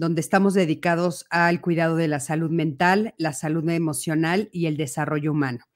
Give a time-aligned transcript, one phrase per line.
[0.00, 5.30] donde estamos dedicados al cuidado de la salud mental, la salud emocional y el desarrollo
[5.30, 5.66] humano.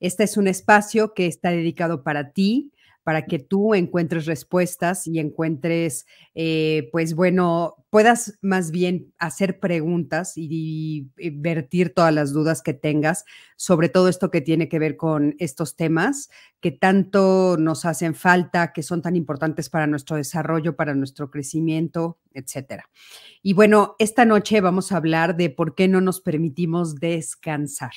[0.00, 5.18] Este es un espacio que está dedicado para ti, para que tú encuentres respuestas y
[5.18, 12.62] encuentres, eh, pues bueno, puedas más bien hacer preguntas y, y, vertir todas las dudas
[12.62, 13.24] que tengas
[13.56, 16.30] sobre todo esto que tiene que ver con estos temas
[16.60, 22.18] que tanto nos hacen falta, que son tan importantes para nuestro desarrollo, para nuestro crecimiento,
[22.32, 22.88] etcétera.
[23.42, 27.92] Y bueno, esta noche vamos a hablar de por qué no nos permitimos descansar.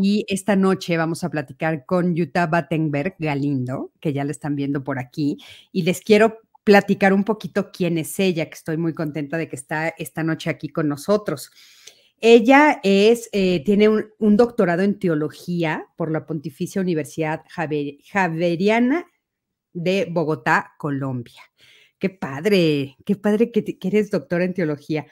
[0.00, 4.84] Y esta noche vamos a platicar con Yuta Battenberg Galindo, que ya la están viendo
[4.84, 5.38] por aquí,
[5.72, 9.54] y les quiero platicar un poquito quién es ella, que estoy muy contenta de que
[9.54, 11.50] está esta noche aquí con nosotros.
[12.18, 19.06] Ella es, eh, tiene un, doctorado en teología por la Pontificia Universidad Javer, Javeriana
[19.74, 21.42] de Bogotá, Colombia.
[21.98, 25.06] Qué padre, qué padre que, que eres doctora en teología.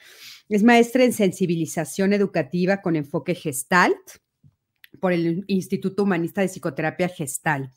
[0.49, 3.97] Es maestra en sensibilización educativa con enfoque gestalt
[4.99, 7.71] por el Instituto Humanista de Psicoterapia Gestalt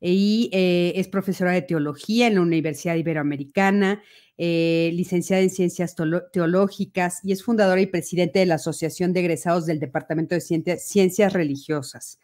[0.00, 4.02] y eh, es profesora de teología en la Universidad Iberoamericana,
[4.36, 5.96] eh, licenciada en ciencias
[6.32, 11.32] teológicas y es fundadora y presidente de la Asociación de Egresados del Departamento de Ciencias,
[11.32, 12.20] Religiosas.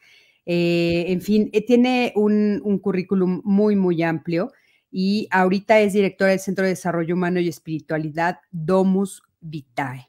[0.46, 4.52] Eh, en fin, tiene un, un, currículum muy, muy amplio
[4.96, 10.08] y ahorita es directora del Centro de Desarrollo Humano y Espiritualidad Domus Vitae.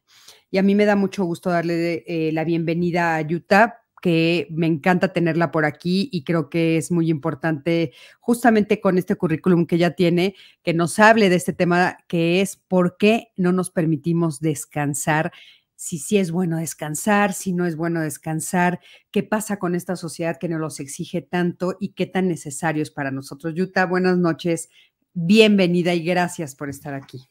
[0.52, 4.68] Y a mí me da mucho gusto darle eh, la bienvenida a Utah que me
[4.68, 9.78] encanta tenerla por aquí y creo que es muy importante justamente con este currículum que
[9.78, 14.40] ella tiene, que nos hable de este tema que es por qué no nos permitimos
[14.40, 15.32] descansar
[15.76, 18.80] si sí es bueno descansar, si no es bueno descansar,
[19.12, 22.92] qué pasa con esta sociedad que nos los exige tanto y qué tan necesario es
[22.92, 23.54] para nosotros.
[23.56, 24.70] Yuta, buenas noches,
[25.14, 27.30] bienvenida y gracias por estar aquí.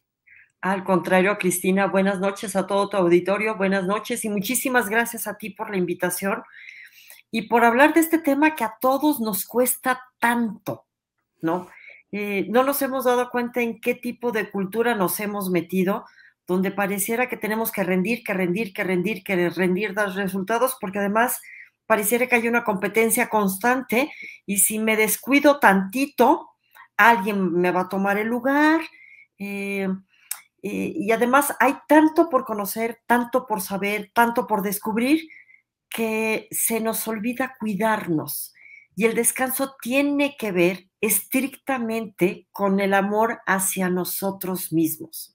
[0.61, 5.37] Al contrario, Cristina, buenas noches a todo tu auditorio, buenas noches y muchísimas gracias a
[5.37, 6.43] ti por la invitación
[7.31, 10.87] y por hablar de este tema que a todos nos cuesta tanto,
[11.43, 11.69] ¿no?
[12.13, 16.07] Eh, no nos hemos dado cuenta en qué tipo de cultura nos hemos metido,
[16.47, 20.99] donde pareciera que tenemos que rendir, que rendir, que rendir, que rendir dar resultados, porque
[20.99, 21.41] además
[21.87, 24.11] pareciera que hay una competencia constante
[24.47, 26.51] y si me descuido tantito,
[26.97, 28.81] alguien me va a tomar el lugar.
[29.39, 29.89] Eh,
[30.63, 35.29] eh, y además hay tanto por conocer, tanto por saber, tanto por descubrir,
[35.91, 38.55] que se nos olvida cuidarnos.
[38.97, 45.34] Y el descanso tiene que ver estrictamente con el amor hacia nosotros mismos,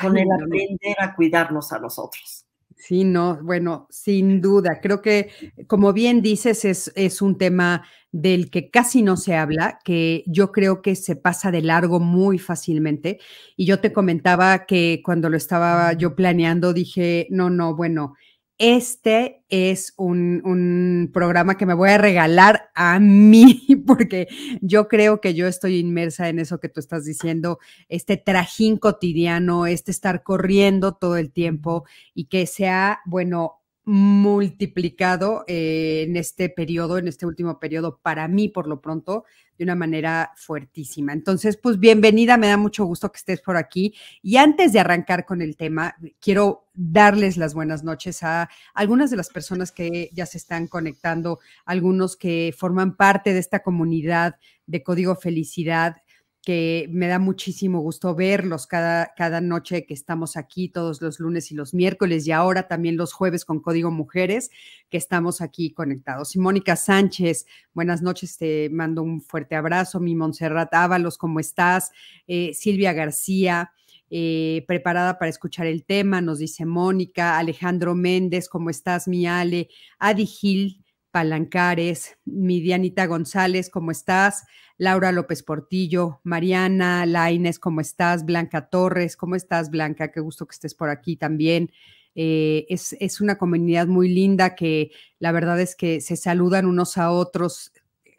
[0.00, 2.46] con el aprender a cuidarnos a nosotros.
[2.78, 4.80] Sí, no, bueno, sin duda.
[4.80, 5.30] Creo que,
[5.66, 10.52] como bien dices, es, es, un tema del que casi no se habla, que yo
[10.52, 13.18] creo que se pasa de largo muy fácilmente.
[13.56, 18.14] Y yo te comentaba que cuando lo estaba yo planeando, dije, no, no, bueno,
[18.58, 24.28] este es un, un, programa que me voy a regalar a mí, porque
[24.60, 27.58] yo creo que yo estoy inmersa en eso que tú estás diciendo,
[27.88, 31.84] este trajín cotidiano, este estar corriendo todo el tiempo
[32.14, 38.48] y que sea, bueno, multiplicado eh, en este periodo, en este último periodo, para mí
[38.48, 39.24] por lo pronto,
[39.56, 41.12] de una manera fuertísima.
[41.12, 43.94] Entonces, pues bienvenida, me da mucho gusto que estés por aquí.
[44.22, 49.16] Y antes de arrancar con el tema, quiero darles las buenas noches a algunas de
[49.18, 54.34] las personas que ya se están conectando, algunos que forman parte de esta comunidad
[54.66, 55.96] de Código Felicidad
[56.46, 61.50] que me da muchísimo gusto verlos cada, cada noche que estamos aquí, todos los lunes
[61.50, 64.50] y los miércoles, y ahora también los jueves con Código Mujeres,
[64.88, 66.36] que estamos aquí conectados.
[66.36, 69.98] Y Mónica Sánchez, buenas noches, te mando un fuerte abrazo.
[69.98, 71.90] Mi Montserrat Ábalos, ¿cómo estás?
[72.28, 73.72] Eh, Silvia García.
[74.08, 79.68] Eh, preparada para escuchar el tema, nos dice Mónica, Alejandro Méndez, ¿cómo estás, mi Ale?
[79.98, 84.44] Adi Gil, Palancares, mi Dianita González, ¿cómo estás?
[84.78, 88.24] Laura López Portillo, Mariana Laines, ¿cómo estás?
[88.24, 90.12] Blanca Torres, ¿cómo estás, Blanca?
[90.12, 91.70] Qué gusto que estés por aquí también.
[92.14, 96.96] Eh, es, es, una comunidad muy linda que la verdad es que se saludan unos
[96.96, 97.72] a otros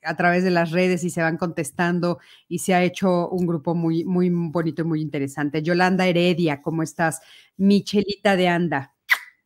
[0.04, 3.76] a través de las redes y se van contestando y se ha hecho un grupo
[3.76, 5.62] muy, muy bonito y muy interesante.
[5.62, 7.22] Yolanda Heredia, ¿cómo estás?
[7.58, 8.94] Michelita de Anda,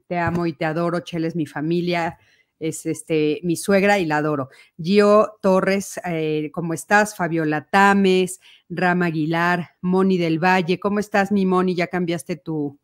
[0.08, 2.20] te amo y te adoro, Chel es mi familia,
[2.62, 4.50] es este, mi suegra y la adoro.
[4.82, 7.16] Gio Torres, eh, ¿cómo estás?
[7.16, 11.76] Fabiola Tames, Rama Aguilar, Moni del Valle, ¿cómo estás, mi Moni?
[11.76, 12.80] Ya cambiaste tu,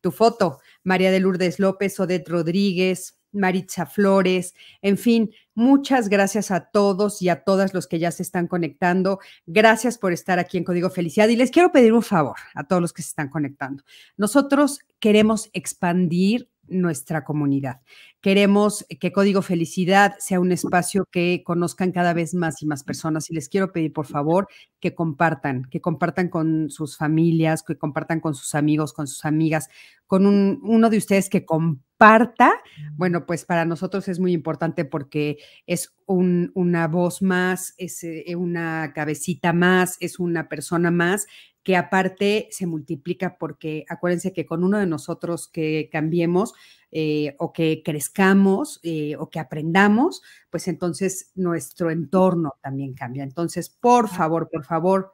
[0.00, 0.60] tu foto.
[0.84, 7.30] María de Lourdes López, Odette Rodríguez, Maritza Flores, en fin, muchas gracias a todos y
[7.30, 9.20] a todas los que ya se están conectando.
[9.46, 12.82] Gracias por estar aquí en Código Felicidad y les quiero pedir un favor a todos
[12.82, 13.84] los que se están conectando.
[14.16, 17.80] Nosotros queremos expandir nuestra comunidad.
[18.20, 23.30] Queremos que Código Felicidad sea un espacio que conozcan cada vez más y más personas
[23.30, 24.48] y les quiero pedir por favor
[24.80, 29.68] que compartan, que compartan con sus familias, que compartan con sus amigos, con sus amigas,
[30.06, 32.52] con uno de ustedes que comparta.
[32.96, 38.92] Bueno, pues para nosotros es muy importante porque es una voz más, es eh, una
[38.94, 41.26] cabecita más, es una persona más
[41.62, 46.54] que aparte se multiplica porque acuérdense que con uno de nosotros que cambiemos
[46.90, 53.22] eh, o que crezcamos eh, o que aprendamos, pues entonces nuestro entorno también cambia.
[53.22, 55.12] Entonces, por favor, por favor,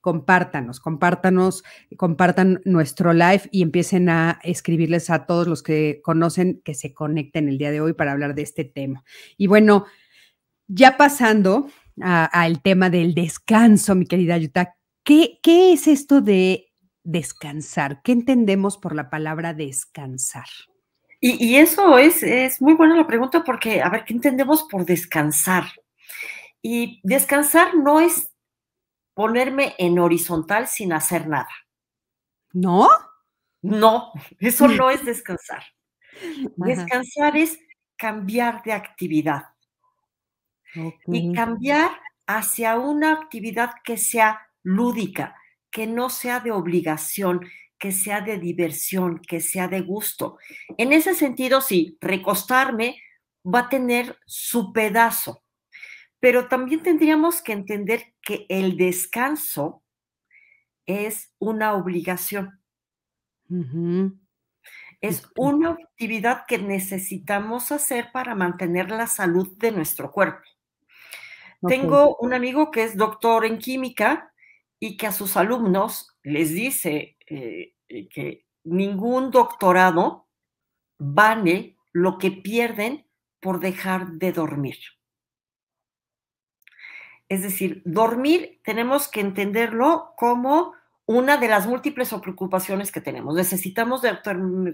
[0.00, 1.62] compártanos, compártanos,
[1.96, 7.48] compartan nuestro live y empiecen a escribirles a todos los que conocen que se conecten
[7.48, 9.04] el día de hoy para hablar de este tema.
[9.36, 9.84] Y bueno,
[10.66, 11.68] ya pasando
[12.00, 18.02] al tema del descanso, mi querida Yuta, ¿Qué, es esto de descansar?
[18.02, 20.46] ¿Qué entendemos por la palabra descansar?
[21.22, 25.64] Y, eso es, es, muy buena la pregunta porque, a ver, ¿qué entendemos por descansar?
[26.62, 28.30] Y descansar no es
[29.12, 31.50] ponerme en horizontal sin hacer nada.
[32.52, 32.88] ¿No?
[33.62, 35.62] No, eso no es descansar.
[36.56, 37.58] Descansar es
[37.96, 39.44] cambiar de actividad.
[41.06, 41.90] Y cambiar
[42.26, 45.36] hacia una actividad que sea lúdica,
[45.70, 47.46] que no sea de obligación,
[47.78, 50.38] que sea de diversión, que sea de gusto.
[50.76, 53.00] En ese sentido, sí, recostarme
[53.42, 55.42] va a tener su pedazo,
[56.20, 59.82] pero también tendríamos que entender que el descanso
[60.86, 62.60] es una obligación.
[65.00, 70.42] Es una actividad que necesitamos hacer para mantener la salud de nuestro cuerpo.
[71.66, 74.29] Tengo un amigo que es doctor en química
[74.80, 80.26] y que a sus alumnos les dice eh, eh, que ningún doctorado
[80.98, 83.06] vale lo que pierden
[83.40, 84.76] por dejar de dormir.
[87.28, 90.74] Es decir, dormir tenemos que entenderlo como
[91.06, 93.34] una de las múltiples preocupaciones que tenemos.
[93.34, 94.02] Necesitamos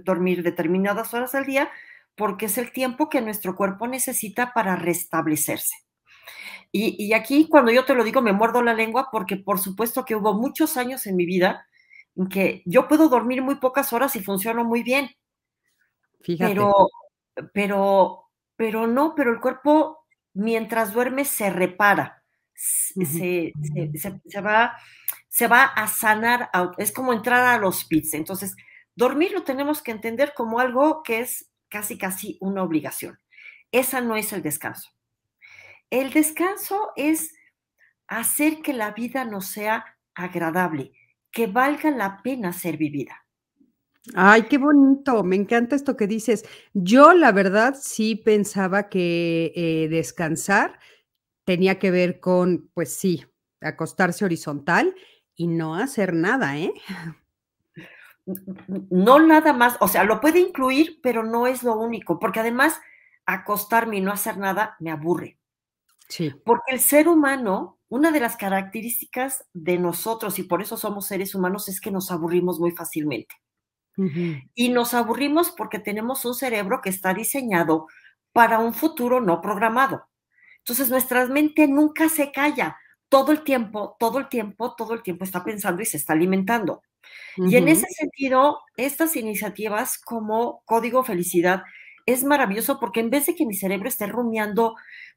[0.05, 1.71] dormir determinadas horas al día
[2.15, 5.86] porque es el tiempo que nuestro cuerpo necesita para restablecerse.
[6.73, 10.15] Y, aquí cuando yo te lo digo me muerdo la lengua porque por supuesto que
[10.15, 11.67] hubo muchos años en mi vida
[12.15, 15.11] en que yo puedo dormir muy pocas horas y funciono muy bien.
[16.21, 16.53] Fíjate.
[16.53, 16.89] Pero,
[17.53, 22.23] pero, pero no, pero el cuerpo mientras duerme se repara,
[22.55, 23.53] se,
[24.43, 24.77] va,
[25.29, 28.15] se va a sanar, es como entrar a los pits.
[28.15, 28.55] Entonces,
[28.95, 33.19] dormir lo tenemos que entender como algo que es casi, casi una obligación.
[33.73, 34.91] Esa no es el descanso.
[35.91, 37.35] El descanso es
[38.09, 40.93] hacer que la vida nos sea agradable,
[41.31, 43.27] que valga la pena ser vivida.
[44.15, 46.45] Ay, qué bonito, me encanta esto que dices.
[46.73, 50.79] Yo la verdad sí pensaba que eh, descansar
[51.45, 53.25] tenía que ver con, pues sí,
[53.61, 54.95] acostarse horizontal
[55.35, 56.73] y no hacer nada, ¿eh?
[58.91, 62.81] No nada más, o sea, lo puede incluir, pero no es lo único, porque además
[63.25, 65.39] acostarme y no hacer nada me aburre.
[66.45, 71.35] Porque el ser humano, una de las características de nosotros, y por eso somos seres
[71.35, 73.35] humanos, es que nos aburrimos muy fácilmente.
[74.55, 77.87] Y nos aburrimos porque tenemos un cerebro que está diseñado
[78.33, 80.07] para un futuro no programado.
[80.59, 82.77] Entonces nuestra mente nunca se calla.
[83.09, 86.83] Todo el tiempo, todo el tiempo, todo el tiempo está pensando y se está alimentando.
[87.37, 91.63] Y en ese sentido, estas iniciativas como Código Felicidad
[92.05, 94.77] es maravilloso porque en vez de que mi cerebro esté rumiando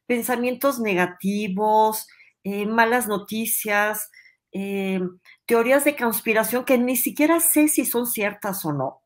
[0.09, 2.07] pensamientos negativos,
[2.43, 4.09] eh, malas noticias,
[4.51, 4.99] eh,
[5.45, 9.03] teorías de conspiración que ni siquiera sé si son ciertas o no.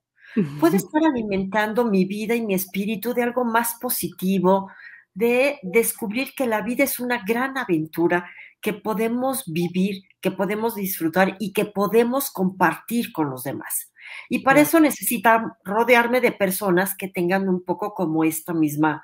[0.62, 4.72] Puedo estar alimentando mi vida y mi espíritu de algo más positivo,
[5.14, 8.32] de descubrir que la vida es una gran aventura
[8.62, 13.92] que podemos vivir, que podemos disfrutar y que podemos compartir con los demás.
[14.30, 15.30] Y para eso necesito
[15.66, 19.04] rodearme de personas que tengan un poco como esta misma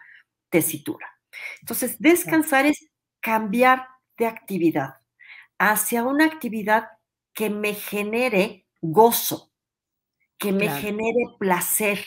[0.49, 1.18] tesitura.
[1.61, 4.95] Entonces, descansar es cambiar de actividad
[5.57, 6.89] hacia una actividad
[7.33, 9.51] que me genere gozo,
[10.37, 12.03] que me genere placer,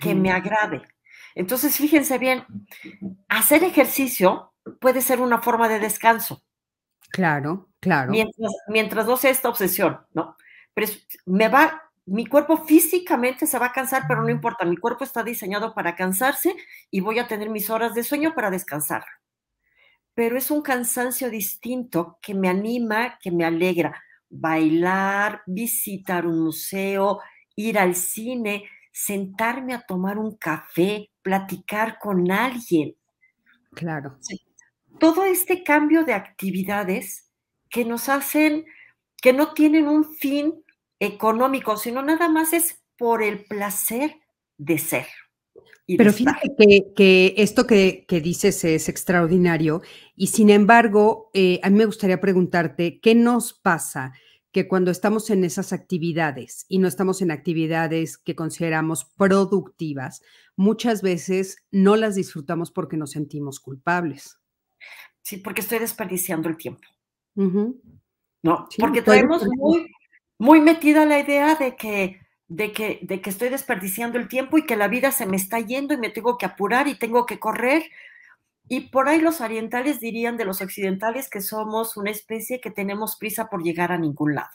[0.00, 0.82] que me agrade.
[1.34, 2.44] Entonces, fíjense bien,
[3.28, 6.42] hacer ejercicio puede ser una forma de descanso.
[7.10, 8.10] Claro, claro.
[8.10, 10.36] Mientras, mientras no sea esta obsesión, ¿no?
[10.74, 10.90] Pero
[11.26, 15.22] me va, mi cuerpo físicamente se va a cansar, pero no importa, mi cuerpo está
[15.22, 16.54] diseñado para cansarse
[16.90, 19.04] y voy a tener mis horas de sueño para descansar.
[20.14, 24.02] Pero es un cansancio distinto que me anima, que me alegra.
[24.28, 27.20] Bailar, visitar un museo,
[27.54, 32.96] ir al cine, sentarme a tomar un café, platicar con alguien.
[33.74, 34.18] Claro.
[34.98, 37.30] Todo este cambio de actividades
[37.70, 38.66] que nos hacen,
[39.22, 40.62] que no tienen un fin
[41.02, 44.20] económico, sino nada más es por el placer
[44.56, 45.06] de ser.
[45.86, 49.82] Pero fíjate que, esto que, dices es extraordinario
[50.14, 54.12] y sin embargo, eh, a mí me gustaría preguntarte, ¿qué nos pasa?
[54.52, 60.22] que cuando estamos en esas actividades y no estamos en actividades que consideramos productivas,
[60.56, 64.38] muchas veces no las disfrutamos porque nos sentimos culpables.
[65.22, 66.86] Sí, porque estoy desperdiciando el tiempo.
[67.34, 69.90] No, porque traemos muy,
[70.42, 74.66] muy metida la idea de que, de, que, de que estoy desperdiciando el tiempo y
[74.66, 77.38] que la vida se me está yendo y me tengo que apurar y tengo que
[77.38, 77.84] correr
[78.68, 83.14] y por ahí los orientales dirían de los occidentales que somos una especie que tenemos
[83.14, 84.50] prisa por llegar a ningún lado.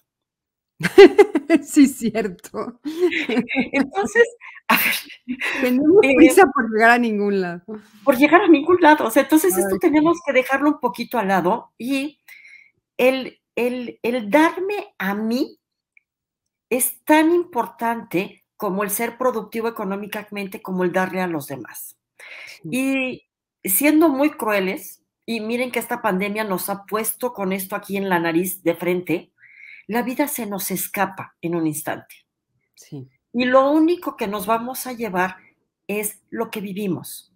[1.64, 2.82] sí, cierto.
[3.72, 4.26] Entonces,
[4.68, 5.38] a ver.
[5.62, 7.64] Tenemos eh, prisa por llegar a ningún lado.
[8.04, 9.06] Por llegar a ningún lado.
[9.06, 12.20] O sea, entonces esto tenemos que dejarlo un poquito al lado y
[12.98, 15.58] el, el, el darme a mí
[16.70, 21.98] es tan importante como el ser productivo económicamente, como el darle a los demás.
[22.64, 23.28] Y
[23.64, 28.10] siendo muy crueles, y miren que esta pandemia nos ha puesto con esto aquí en
[28.10, 29.32] la nariz de frente,
[29.86, 32.16] la vida se nos escapa en un instante.
[32.76, 33.10] Sí.
[33.34, 35.38] Y lo único que nos vamos a llevar
[35.88, 37.34] es lo que vivimos,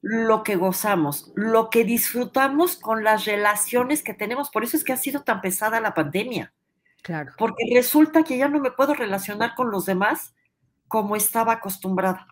[0.00, 4.50] lo que gozamos, lo que disfrutamos con las relaciones que tenemos.
[4.50, 6.52] Por eso es que ha sido tan pesada la pandemia.
[7.06, 7.32] Claro.
[7.38, 10.34] Porque resulta que ya no me puedo relacionar con los demás
[10.88, 12.26] como estaba acostumbrada.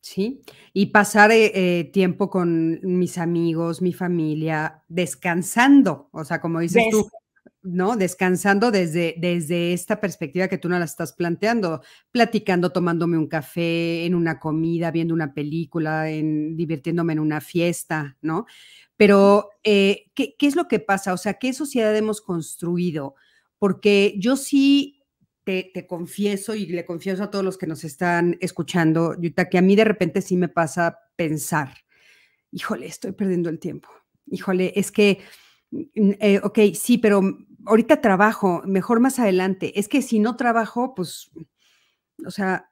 [0.00, 6.58] Sí, y pasar eh, eh, tiempo con mis amigos, mi familia, descansando, o sea, como
[6.58, 7.08] dices tú,
[7.62, 7.96] ¿no?
[7.96, 14.06] Descansando desde, desde esta perspectiva que tú no la estás planteando, platicando, tomándome un café,
[14.06, 18.46] en una comida, viendo una película, en, divirtiéndome en una fiesta, ¿no?
[18.96, 21.12] Pero, eh, ¿qué, ¿qué es lo que pasa?
[21.12, 23.14] O sea, ¿qué sociedad hemos construido?
[23.60, 25.04] Porque yo sí
[25.44, 29.62] te, confieso y le confieso a todos los que nos están escuchando, Yuta, que a
[29.62, 31.74] mí de repente sí me pasa pensar,
[32.52, 33.88] híjole, estoy perdiendo el tiempo.
[34.26, 35.18] Híjole, es que,
[35.70, 37.20] mm, eh, ok, sí, pero
[37.66, 39.78] ahorita trabajo, mejor más adelante.
[39.78, 41.30] Es que si no trabajo, pues,
[42.24, 42.69] o sea,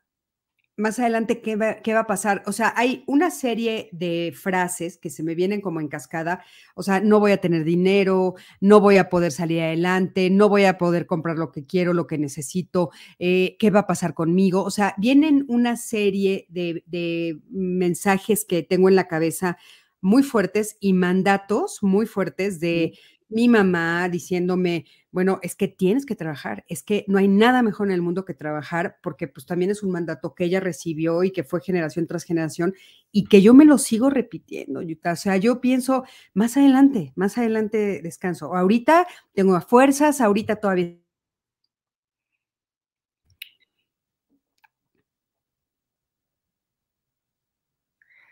[0.79, 2.43] más adelante, ¿qué va, ¿qué va, a pasar?
[2.47, 6.43] O sea, hay una serie de frases que se me vienen como en cascada.
[6.75, 10.65] O sea, no voy a tener dinero, no voy a poder salir adelante, no voy
[10.65, 14.63] a poder comprar lo que quiero, lo que necesito, eh, ¿qué va a pasar conmigo?
[14.63, 19.59] O sea, vienen una serie de, de mensajes que tengo en la cabeza
[20.01, 22.97] muy fuertes y mandatos muy fuertes de
[23.31, 27.89] mi mamá diciéndome, bueno, es que tienes que trabajar, es que no hay nada mejor
[27.89, 31.31] en el mundo que trabajar, porque pues también es un mandato que ella recibió y
[31.33, 32.75] que fue generación tras generación
[33.13, 35.13] y que yo me lo sigo repitiendo, Yuta.
[35.13, 36.05] O sea, yo pienso,
[36.35, 38.55] más adelante, más adelante descanso.
[38.55, 40.99] Ahorita tengo fuerzas, ahorita todavía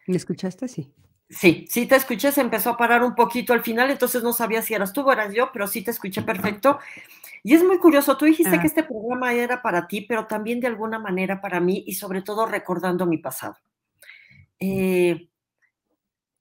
[0.06, 0.68] ¿Me escuchaste?
[0.68, 0.92] Sí.
[1.28, 4.62] Sí, sí te escuché, se empezó a parar un poquito al final, entonces no sabía
[4.62, 6.78] si eras tú o eras yo, pero sí te escuché perfecto.
[7.42, 10.68] Y es muy curioso, tú dijiste que este programa era para ti, pero también de
[10.68, 13.56] alguna manera para mí y sobre todo recordando mi pasado.
[14.60, 15.28] Eh,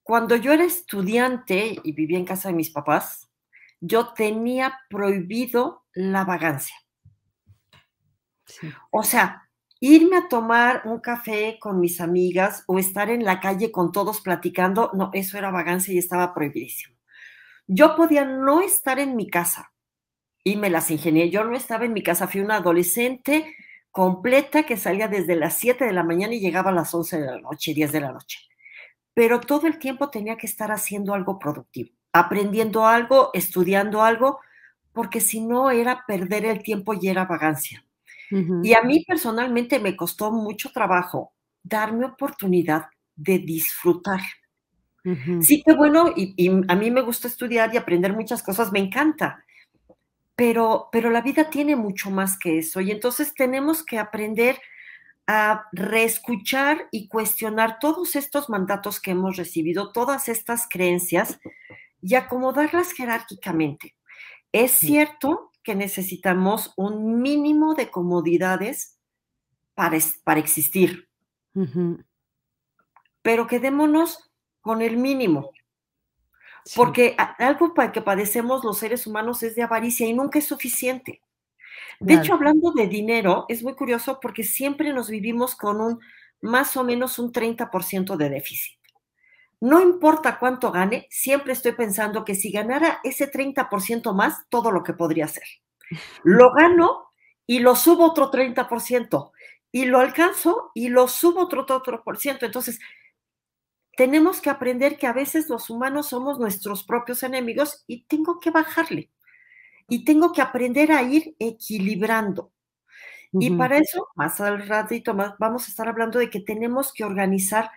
[0.03, 3.27] cuando yo era estudiante y vivía en casa de mis papás,
[3.79, 6.75] yo tenía prohibido la vagancia.
[8.91, 9.44] O sea,
[9.79, 14.21] irme a tomar un café con mis amigas o estar en la calle con todos
[14.21, 16.95] platicando, no, eso era vagancia y estaba prohibidísimo.
[17.67, 19.73] Yo podía no estar en mi casa
[20.43, 21.29] y me las ingenié.
[21.29, 23.55] Yo no estaba en mi casa, fui una adolescente
[23.91, 27.25] completa que salía desde las 7 de la mañana y llegaba a las 11 de
[27.25, 28.39] la noche, 10 de la noche.
[29.13, 34.39] Pero todo el tiempo tenía que estar haciendo algo productivo, aprendiendo algo, estudiando algo,
[34.91, 37.84] porque si no era perder el tiempo y era vagancia.
[38.63, 44.21] Y a mí personalmente me costó mucho trabajo darme oportunidad de disfrutar.
[45.41, 49.45] Sí que bueno, y, a mí me gusta estudiar y aprender muchas cosas, me encanta,
[50.35, 54.59] pero, pero la vida tiene mucho más que eso y entonces tenemos que aprender
[55.27, 61.39] a reescuchar y cuestionar todos estos mandatos que hemos recibido, todas estas creencias
[62.01, 63.95] y acomodarlas jerárquicamente.
[64.51, 68.99] Es cierto que necesitamos un mínimo de comodidades
[69.73, 71.09] para, para existir,
[73.23, 74.31] pero quedémonos
[74.61, 75.51] con el mínimo.
[76.75, 81.21] Porque algo para que padecemos los seres humanos es de avaricia y nunca es suficiente.
[81.99, 85.99] De hecho, hablando de dinero, es muy curioso porque siempre nos vivimos con un
[86.41, 88.77] más o menos un 30% de déficit.
[89.61, 94.83] No importa cuánto gane, siempre estoy pensando que si ganara ese 30% más, todo lo
[94.83, 95.43] que podría hacer.
[96.23, 97.09] Lo gano
[97.47, 99.31] y lo subo otro 30%,
[99.71, 102.45] y lo alcanzo y lo subo otro, otro por ciento.
[102.45, 102.79] Entonces,
[103.97, 108.51] tenemos que aprender que a veces los humanos somos nuestros propios enemigos y tengo que
[108.51, 109.11] bajarle.
[109.87, 112.51] Y tengo que aprender a ir equilibrando.
[113.33, 117.03] Y para eso, más al ratito más, vamos a estar hablando de que tenemos que
[117.03, 117.69] organizar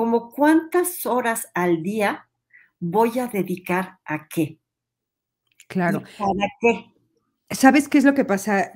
[0.00, 2.26] como cuántas horas al día
[2.78, 4.58] voy a dedicar a qué.
[5.68, 6.04] Claro.
[6.18, 6.86] ¿Para qué?
[7.50, 8.72] ¿Sabes qué es lo que pasa,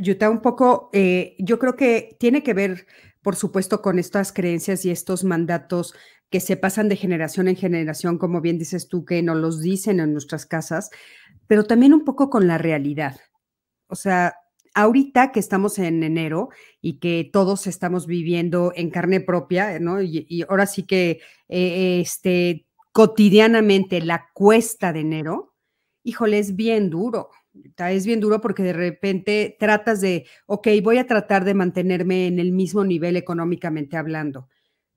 [0.00, 0.28] Yuta?
[0.28, 2.86] Un poco, eh, yo creo que tiene que ver,
[3.22, 5.94] por supuesto, con estas creencias y estos mandatos
[6.28, 9.98] que se pasan de generación en generación, como bien dices tú, que nos los dicen
[9.98, 10.90] en nuestras casas,
[11.46, 13.18] pero también un poco con la realidad.
[13.86, 14.34] O sea,
[14.74, 16.50] ahorita que estamos en enero
[16.80, 20.00] y que todos estamos viviendo en carne propia, ¿no?
[20.02, 25.54] Y, ahora sí que eh, este, cotidianamente la cuesta de enero,
[26.02, 27.30] híjole, es bien duro.
[27.78, 32.38] Es bien duro porque de repente tratas de, ok, voy a tratar de mantenerme en
[32.38, 34.48] el mismo nivel económicamente hablando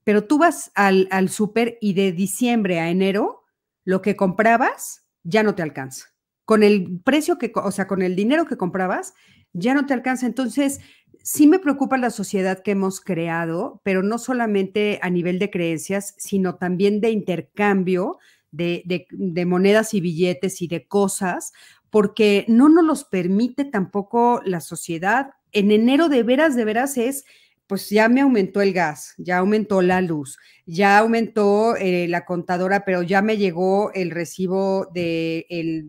[0.03, 3.43] pero tú vas al, al súper y de diciembre a enero,
[3.85, 6.12] lo que comprabas ya no te alcanza.
[6.45, 9.13] Con el precio que, o sea, con el dinero que comprabas,
[9.53, 10.25] ya no te alcanza.
[10.25, 10.79] Entonces,
[11.23, 16.15] sí me preocupa la sociedad que hemos creado, pero no solamente a nivel de creencias,
[16.17, 18.19] sino también de intercambio
[18.51, 21.53] de, de, monedas y billetes y de cosas,
[21.89, 25.31] porque no nos los permite tampoco la sociedad.
[25.51, 27.25] En enero de veras, de veras es
[27.73, 32.85] pues ya me aumentó el gas, ya aumentó la luz, ya aumentó eh, la contadora,
[32.85, 35.47] pero ya me llegó el recibo de,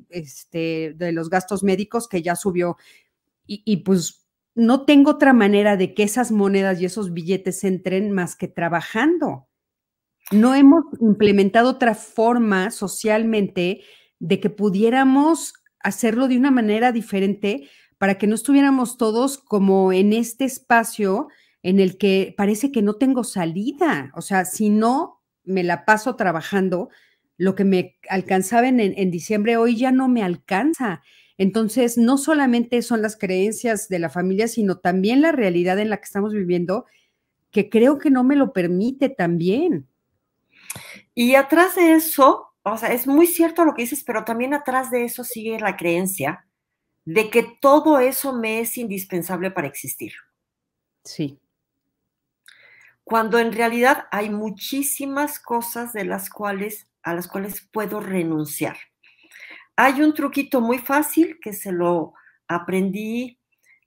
[0.09, 2.79] este, de los gastos médicos que ya subió.
[3.47, 8.13] Y, y, pues no tengo otra manera de que esas monedas y esos billetes entren
[8.13, 9.47] más que trabajando.
[10.33, 13.83] No hemos implementado otra forma socialmente
[14.21, 17.69] de que pudiéramos hacerlo de una manera diferente
[17.99, 21.29] para que no estuviéramos todos como en este espacio
[21.65, 24.13] en el que parece que no tengo salida.
[24.15, 26.91] O sea, si no me la paso trabajando,
[27.39, 31.03] lo que me alcanzaba en, diciembre hoy ya no me alcanza.
[31.39, 35.97] Entonces, no solamente son las creencias de la familia, sino también la realidad en la
[35.97, 36.85] que estamos viviendo,
[37.51, 39.89] que creo que no me lo permite también.
[41.15, 44.91] Y atrás de eso, o sea, es muy cierto lo que dices, pero también atrás
[44.91, 46.47] de eso sigue la creencia
[47.07, 50.13] de que todo eso me es indispensable para existir.
[51.05, 51.41] Sí
[53.05, 58.77] cuando en realidad hay muchísimas cosas de las cuales, a las cuales puedo renunciar.
[59.77, 62.15] Hay un truquito muy fácil que se lo
[62.49, 63.39] aprendí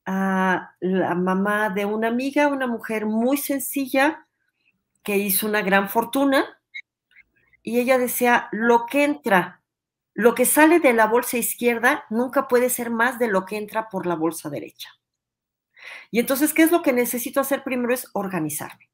[0.06, 4.28] a la mamá de una amiga, una mujer muy sencilla
[5.04, 6.46] que hizo una gran fortuna
[7.64, 9.62] y ella decía, lo que entra,
[10.14, 13.90] lo que sale de la bolsa izquierda nunca puede ser más de lo que entra
[13.90, 14.90] por la bolsa derecha.
[16.12, 17.94] Y entonces, ¿qué es lo que necesito hacer primero?
[17.94, 18.90] Es organizarme.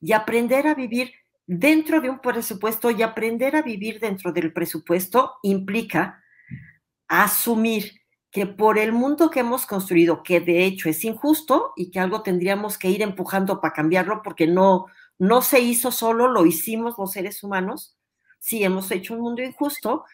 [0.00, 1.12] Y aprender a vivir
[1.46, 6.22] dentro de un presupuesto y aprender a vivir dentro del presupuesto implica
[7.08, 12.00] asumir que por el mundo que hemos construido, que de hecho es injusto y que
[12.00, 14.86] algo tendríamos que ir empujando para cambiarlo porque no,
[15.18, 17.96] no se hizo solo, lo hicimos los seres humanos,
[18.38, 20.04] si hemos hecho un mundo injusto,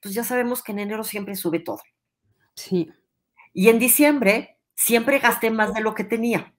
[0.00, 1.80] pues ya sabemos que en enero siempre sube todo.
[2.56, 2.90] Sí.
[3.54, 6.54] Y en diciembre siempre gasté más de lo que tenía.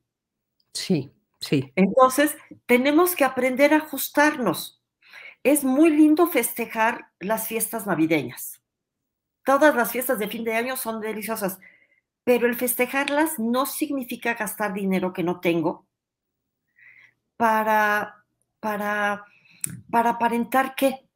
[0.73, 1.11] Sí.
[1.75, 4.81] Entonces, tenemos que aprender a ajustarnos.
[5.43, 8.61] Es muy lindo festejar las fiestas navideñas.
[9.45, 11.59] Todas las fiestas de fin de año son deliciosas,
[12.23, 15.85] pero el festejarlas no significa gastar dinero que no tengo
[17.35, 18.23] para,
[18.61, 19.25] para,
[19.91, 21.09] para aparentar que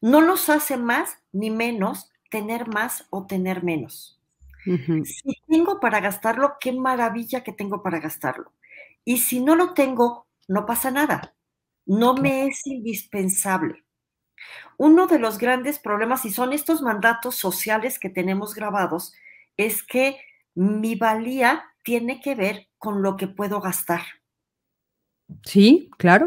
[0.00, 4.18] no nos hace más ni menos tener más o tener menos.
[4.64, 8.52] Si tengo para gastarlo, qué maravilla que tengo para gastarlo.
[9.08, 11.34] Y si no lo tengo, no pasa nada.
[11.86, 13.86] no me es indispensable.
[14.76, 19.14] Uno de los grandes problemas, y son estos mandatos sociales que tenemos grabados,
[19.56, 20.20] es que
[20.54, 24.02] mi valía tiene que ver con lo que puedo gastar.
[25.42, 26.26] Sí, claro.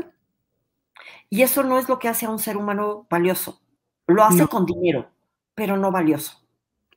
[1.30, 3.62] Y eso no es lo que hace a un ser humano valioso.
[4.08, 5.12] Lo hace con dinero,
[5.54, 6.44] pero no valioso.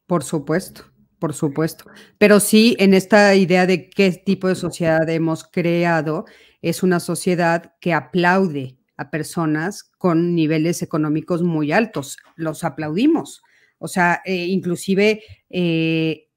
[0.06, 0.86] Por supuesto,
[1.24, 1.86] por supuesto.
[2.18, 6.26] Pero sí, en esta idea de qué tipo de sociedad hemos creado,
[6.60, 12.18] es una sociedad que aplaude a personas con niveles económicos muy altos.
[12.36, 13.42] Los aplaudimos.
[13.78, 16.28] O sea, eh, inclusive eh,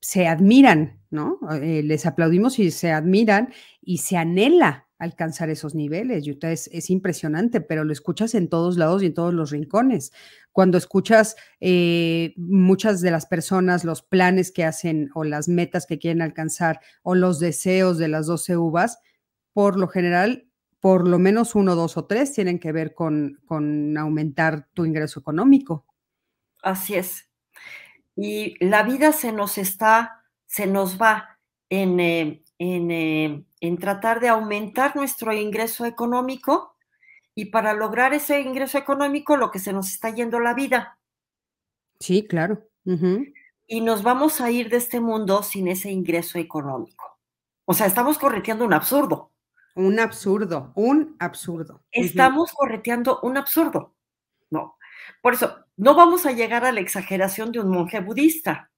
[0.00, 1.40] se admiran, ¿no?
[1.60, 6.26] Eh, les aplaudimos y se admiran y se anhela alcanzar esos niveles.
[6.26, 10.12] Y es, es impresionante, pero lo escuchas en todos lados y en todos los rincones.
[10.52, 11.36] Cuando escuchas
[12.36, 17.14] muchas de las personas, los planes que hacen o las metas que quieren alcanzar o
[17.14, 19.00] los deseos de las 12 uvas,
[19.52, 20.46] por lo general
[20.78, 23.38] por lo menos uno, dos o tres tienen que ver con,
[23.96, 25.86] aumentar tu ingreso económico.
[26.60, 27.30] Así es.
[28.16, 31.38] Y la vida se nos está, se nos va
[31.70, 36.76] en, eh, eh, en, tratar de aumentar nuestro ingreso económico
[37.34, 40.98] y para lograr ese ingreso económico lo que se nos está yendo la vida.
[42.00, 42.68] Sí, claro.
[43.66, 47.18] Y nos vamos a ir de este mundo sin ese ingreso económico.
[47.64, 49.30] O sea, estamos correteando un absurdo.
[49.76, 51.84] Un absurdo, un absurdo.
[51.92, 53.94] Estamos correteando un absurdo.
[54.50, 54.76] No.
[55.22, 58.70] Por eso, no vamos a llegar a la exageración de un monje budista,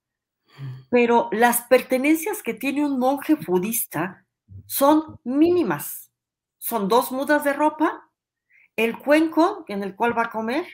[0.89, 4.24] pero las pertenencias que tiene un monje budista
[4.65, 6.11] son mínimas.
[6.57, 8.09] Son dos mudas de ropa,
[8.75, 10.65] el cuenco en el cual va a comer,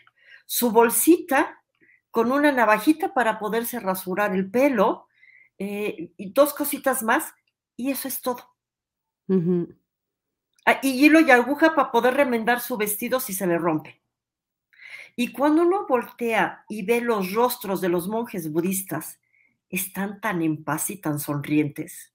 [0.45, 1.61] su bolsita
[2.09, 5.07] con una navajita para poderse rasurar el pelo
[5.57, 7.33] eh, y dos cositas más,
[7.75, 8.55] y eso es todo.
[10.65, 14.01] Ah, y hilo y aguja para poder remendar su vestido si se le rompe.
[15.15, 19.19] Y cuando uno voltea y ve los rostros de los monjes budistas,
[19.69, 22.13] están tan en paz y tan sonrientes.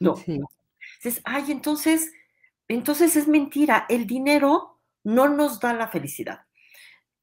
[0.00, 0.14] No.
[1.02, 2.12] Dices, ay, entonces,
[2.68, 3.86] entonces es mentira.
[3.88, 6.40] El dinero no nos da la felicidad.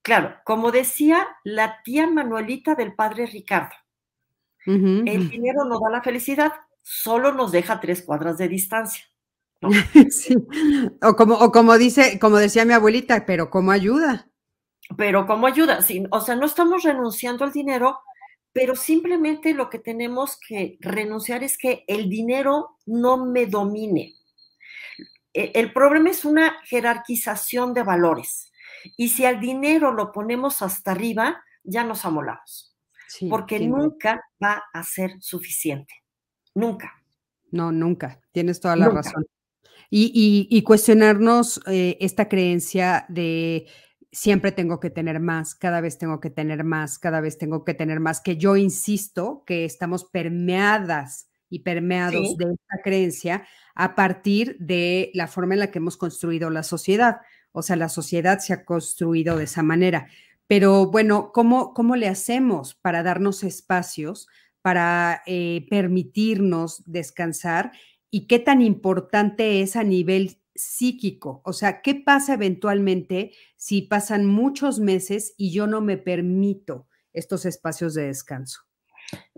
[0.01, 3.75] Claro, como decía la tía Manuelita del padre Ricardo,
[4.65, 9.05] el dinero no da la felicidad, solo nos deja tres cuadras de distancia.
[10.11, 10.35] Sí.
[11.01, 14.27] O como, o como dice, como decía mi abuelita, pero como ayuda.
[14.97, 17.99] Pero como ayuda, sí, o sea, no estamos renunciando al dinero,
[18.53, 24.13] pero simplemente lo que tenemos que renunciar es que el dinero no me domine.
[25.33, 28.51] E, el problema es una jerarquización de valores.
[28.95, 32.69] Y si al dinero lo ponemos hasta arriba, ya nos amolamos.
[33.29, 35.93] porque nunca va a ser suficiente.
[36.55, 36.91] Nunca.
[37.51, 38.19] No, nunca.
[38.31, 39.23] Tienes toda la razón.
[39.91, 43.67] Y, cuestionarnos eh, esta creencia de
[44.13, 47.73] siempre tengo que tener más, cada vez tengo que tener más, cada vez tengo que
[47.73, 54.55] tener más, que yo insisto que estamos permeadas y permeados de esta creencia a partir
[54.59, 57.21] de la forma en la que hemos construido la sociedad.
[57.51, 60.07] O sea, la sociedad se ha construido de esa manera.
[60.47, 64.27] Pero bueno, ¿cómo, cómo le hacemos para darnos espacios,
[64.61, 67.71] para eh, permitirnos descansar
[68.09, 71.41] y qué tan importante es a nivel psíquico.
[71.43, 77.45] O sea, ¿qué pasa eventualmente si pasan muchos meses y yo no me permito estos
[77.45, 78.61] espacios de descanso?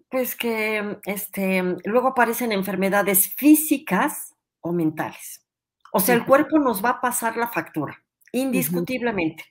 [0.09, 5.45] Pues que este, luego aparecen enfermedades físicas o mentales.
[5.91, 9.45] O sea, el cuerpo nos va a pasar la factura, indiscutiblemente.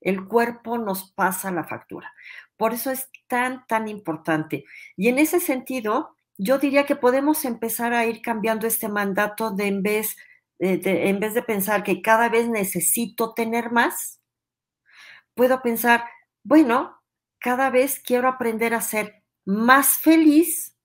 [0.00, 2.12] El cuerpo nos pasa la factura.
[2.56, 4.64] Por eso es tan, tan importante.
[4.96, 9.66] Y en ese sentido, yo diría que podemos empezar a ir cambiando este mandato de
[9.66, 10.16] en vez
[10.58, 14.20] de, en vez de pensar que cada vez necesito tener más,
[15.34, 16.04] puedo pensar,
[16.42, 17.02] bueno,
[17.38, 20.76] cada vez quiero aprender a ser más feliz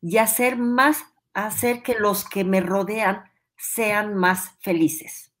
[0.00, 3.24] y hacer más, hacer que los que me rodean
[3.56, 5.32] sean más felices.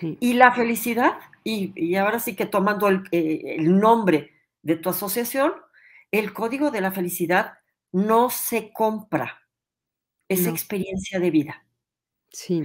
[0.00, 5.54] Y la felicidad, y, ahora sí que tomando el, eh, el nombre de tu asociación,
[6.10, 7.58] el código de la felicidad
[7.90, 9.47] no se compra,
[10.28, 11.66] es experiencia de vida.
[12.30, 12.64] Sí.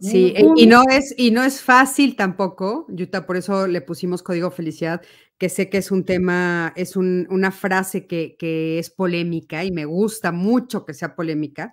[0.00, 4.50] Sí, y no es, y no es fácil tampoco, Yuta, por eso le pusimos código
[4.50, 5.00] felicidad,
[5.38, 9.84] que sé que es un tema, es una frase que, que, es polémica y me
[9.84, 11.72] gusta mucho que sea polémica,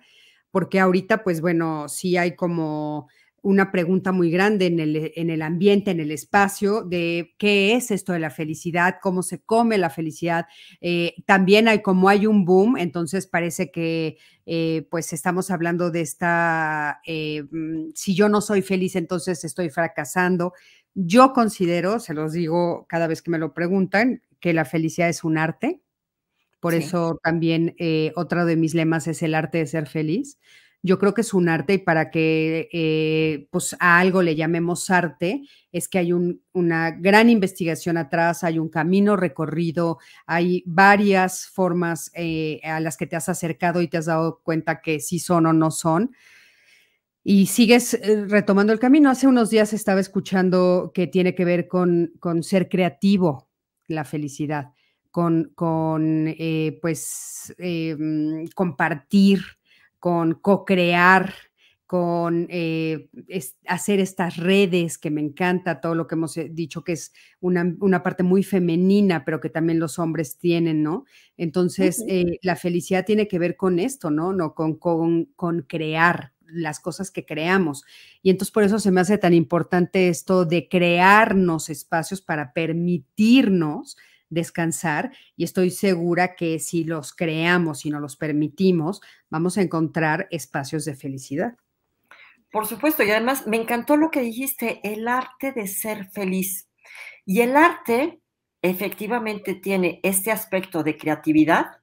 [0.50, 3.08] porque ahorita, pues bueno, sí hay como
[3.42, 7.90] una pregunta muy grande en el, en el, ambiente, en el espacio, de qué es
[7.90, 10.46] esto de la felicidad, cómo se come la felicidad.
[10.80, 16.02] Eh, también hay como hay un boom, entonces parece que eh, pues estamos hablando de
[16.02, 20.52] esta, eh, mm, si yo no soy feliz, entonces estoy fracasando.
[20.94, 25.24] Yo considero, se los digo cada vez que me lo preguntan, que la felicidad es
[25.24, 25.80] un arte.
[26.60, 27.74] Por eso también
[28.14, 30.38] otro de mis lemas es el arte de ser feliz
[30.82, 34.90] yo creo que es un arte y para que eh, pues a algo le llamemos
[34.90, 42.10] arte es que hay una gran investigación atrás, hay un camino recorrido, hay varias formas
[42.14, 45.46] eh, a las que te has acercado y te has dado cuenta que sí son
[45.46, 46.10] o no son.
[47.24, 49.08] Y sigues eh, retomando el camino.
[49.08, 53.48] Hace unos días estaba escuchando que tiene que ver con, con ser creativo,
[53.86, 54.72] la felicidad,
[55.12, 56.34] con, con
[56.82, 59.42] pues mm, compartir,
[60.02, 61.32] con co-crear,
[61.86, 63.08] con eh,
[63.68, 68.02] hacer estas redes, que me encanta todo lo que hemos eh, dicho, que es una,
[68.02, 71.04] parte muy femenina, pero que también los hombres tienen, ¿no?
[71.36, 74.32] Entonces, eh, la felicidad tiene que ver con esto, ¿no?
[74.32, 77.84] no con, con, con crear las cosas que creamos.
[78.22, 83.96] Y entonces por eso se me hace tan importante esto de crearnos espacios para permitirnos
[84.32, 90.26] descansar y estoy segura que si los creamos y nos los permitimos, vamos a encontrar
[90.30, 91.56] espacios de felicidad.
[92.50, 96.68] Por supuesto, y además me encantó lo que dijiste, el arte de ser feliz.
[97.24, 98.20] Y el arte
[98.62, 101.78] efectivamente tiene este aspecto de creatividad,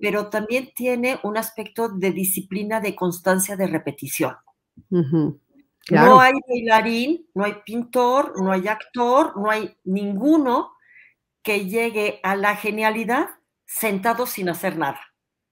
[0.00, 4.36] pero también tiene un aspecto de disciplina, de constancia, de repetición.
[4.90, 10.72] No hay bailarín, no hay pintor, no hay actor, no hay ninguno
[11.48, 13.30] que llegue a la genialidad
[13.64, 15.00] sentado sin hacer nada.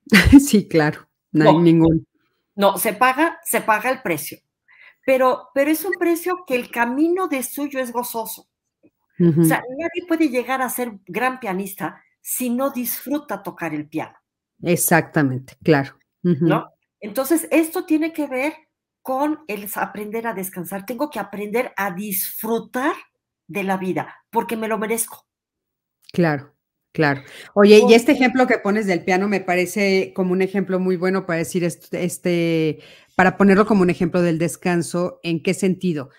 [0.38, 2.06] Sí, claro, no, hay ningún.
[2.54, 4.38] No, se paga, se paga el precio.
[5.06, 8.46] Pero, pero es un precio que el camino de suyo es gozoso.
[9.18, 14.18] O sea, nadie puede llegar a ser gran pianista si no disfruta tocar el piano.
[14.62, 15.96] Exactamente, claro.
[16.22, 16.74] ¿No?
[17.00, 18.52] Entonces, esto tiene que ver
[19.00, 20.84] con el aprender a descansar.
[20.84, 22.94] Tengo que aprender a disfrutar
[23.46, 25.25] de la vida porque me lo merezco.
[26.12, 26.54] Claro,
[26.92, 27.22] claro.
[27.54, 31.26] Oye, y este ejemplo que pones del piano me parece como un ejemplo muy bueno
[31.26, 32.80] para decir este,
[33.16, 36.10] para ponerlo como un ejemplo del descanso, ¿en qué sentido?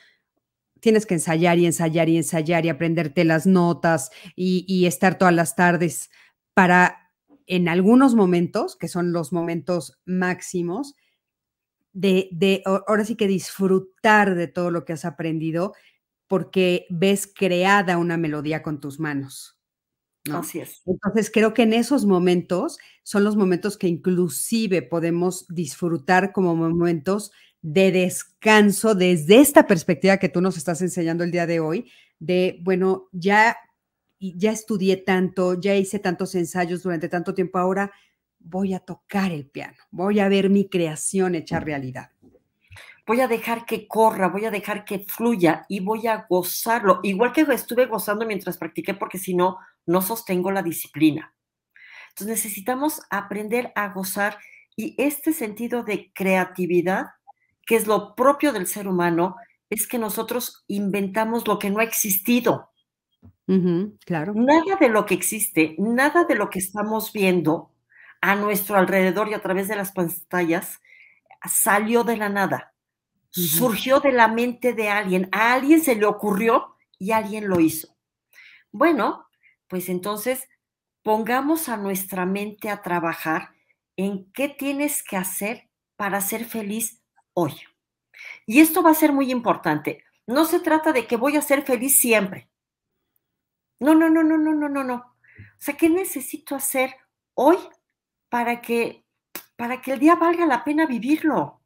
[0.82, 5.56] Tienes que ensayar y ensayar y ensayar y aprenderte las notas y, estar todas las
[5.56, 6.10] tardes
[6.54, 7.12] para
[7.48, 10.96] en algunos momentos, que son los momentos máximos,
[11.94, 15.74] de, de, ahora sí que disfrutar de todo lo que has aprendido
[16.28, 19.57] porque ves creada una melodía con tus manos.
[20.36, 20.82] Así es.
[20.86, 27.32] Entonces, creo que en esos momentos son los momentos que inclusive podemos disfrutar como momentos
[27.62, 32.60] de descanso desde esta perspectiva que tú nos estás enseñando el día de hoy, de,
[32.62, 33.58] bueno, ya,
[34.20, 37.92] ya estudié tanto, ya hice tantos ensayos durante tanto tiempo, ahora
[38.40, 42.12] voy a tocar el piano, voy a ver mi creación hecha realidad
[43.08, 47.32] voy a dejar que corra, voy a dejar que fluya y voy a gozarlo, igual
[47.32, 49.58] que estuve gozando mientras practiqué, porque si no,
[49.88, 51.34] no sostengo la disciplina.
[52.10, 54.38] Entonces necesitamos aprender a gozar
[54.76, 57.08] y este sentido de creatividad,
[57.66, 59.36] que es lo propio del ser humano,
[59.70, 62.72] es que nosotros inventamos lo que no ha existido.
[64.06, 64.34] claro.
[64.36, 67.74] Nada de lo que existe, nada de lo que estamos viendo
[68.22, 70.80] a nuestro alrededor y a través de las pantallas
[71.44, 72.74] salió de la nada
[73.46, 77.96] surgió de la mente de alguien, a alguien se le ocurrió y alguien lo hizo.
[78.72, 79.27] Bueno,
[79.68, 80.48] pues entonces
[81.04, 83.50] pongamos a nuestra mente a trabajar
[83.96, 87.02] en qué tienes que hacer para ser feliz
[87.34, 87.54] hoy.
[88.46, 90.04] Y esto va a ser muy importante.
[90.26, 92.50] No se trata de que voy a ser feliz siempre.
[93.80, 94.96] No, no, no, no, no, no, no, no.
[94.96, 96.96] O sea, ¿qué necesito hacer
[97.34, 97.58] hoy
[98.30, 99.06] para que,
[99.56, 101.62] para que el día valga la pena vivirlo?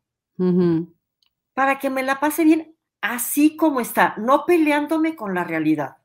[1.53, 5.97] para que me la pase bien así como está, no peleándome con la realidad.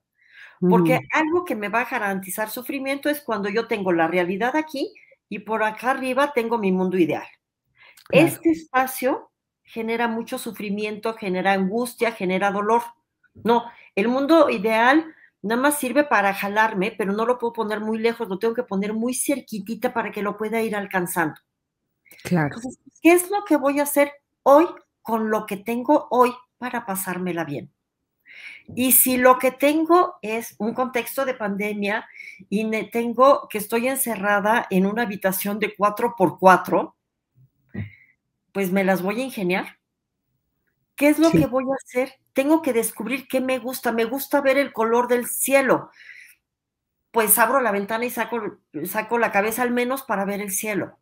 [0.60, 4.94] Porque algo que me va a garantizar sufrimiento es cuando yo tengo la realidad aquí
[5.28, 7.26] y por acá arriba tengo mi mundo ideal.
[8.10, 9.30] Este espacio
[9.64, 12.82] genera mucho sufrimiento, genera angustia, genera dolor.
[13.34, 13.64] No,
[13.94, 18.28] el mundo ideal nada más sirve para jalarme, pero no lo puedo poner muy lejos,
[18.28, 21.40] lo tengo que poner muy cerquitita para que lo pueda ir alcanzando.
[22.22, 22.56] Claro.
[23.02, 24.66] ¿qué es lo que voy a hacer hoy
[25.02, 27.72] con lo que tengo hoy para pasármela bien.
[28.74, 32.08] Y si lo que tengo es un contexto de pandemia
[32.50, 36.96] y tengo que estoy encerrada en una habitación de 4 por 4
[38.56, 39.78] pues me las voy a ingeniar.
[40.94, 42.14] ¿Qué es lo que voy a hacer?
[42.32, 43.92] Tengo que descubrir qué me gusta.
[43.92, 45.90] Me gusta ver el color del cielo.
[47.10, 48.40] Pues abro la ventana y saco,
[48.86, 50.98] saco la cabeza al menos para ver el cielo.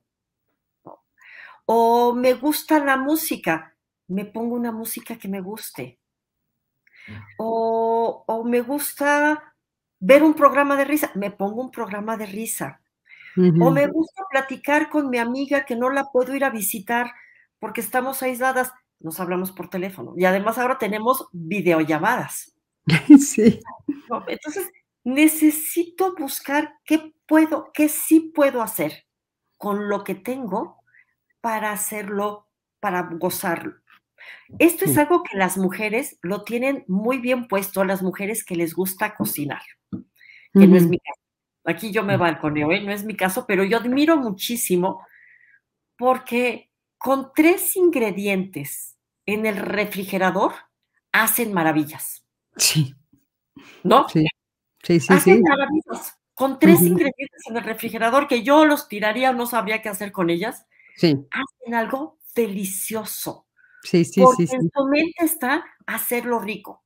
[1.64, 3.76] O me gusta la música.
[4.08, 6.00] Me pongo una música que me guste.
[7.38, 9.54] O, o me gusta
[10.00, 11.10] ver un programa de risa.
[11.14, 12.80] Me pongo un programa de risa.
[13.36, 17.10] O me gusta platicar con mi amiga que no la puedo ir a visitar
[17.58, 20.14] porque estamos aisladas nos hablamos por teléfono.
[20.16, 22.52] Y además ahora tenemos videollamadas.
[23.18, 23.60] Sí.
[24.26, 24.70] Entonces,
[25.04, 29.06] necesito buscar qué puedo, qué sí puedo hacer
[29.56, 30.78] con lo que tengo
[31.40, 32.48] para hacerlo,
[32.80, 33.74] para gozarlo.
[34.58, 38.74] Esto es algo que las mujeres lo tienen muy bien puesto, las mujeres que les
[38.74, 41.20] gusta cocinar, que no es mi caso.
[41.64, 42.82] Aquí yo me balconeo, ¿eh?
[42.82, 45.04] no es mi caso, pero yo admiro muchísimo
[45.96, 50.52] porque con tres ingredientes en el refrigerador
[51.12, 52.26] hacen maravillas.
[52.56, 52.94] Sí.
[53.82, 54.08] ¿No?
[54.08, 54.26] Sí,
[54.82, 55.12] sí, sí.
[55.12, 56.18] Hacen maravillas.
[56.34, 60.30] Con tres ingredientes en el refrigerador que yo los tiraría, no sabría qué hacer con
[60.30, 60.66] ellas.
[60.96, 61.16] Sí.
[61.30, 63.46] Hacen algo delicioso.
[63.84, 66.82] Sí, sí, porque sí, en su mente está hacerlo rico.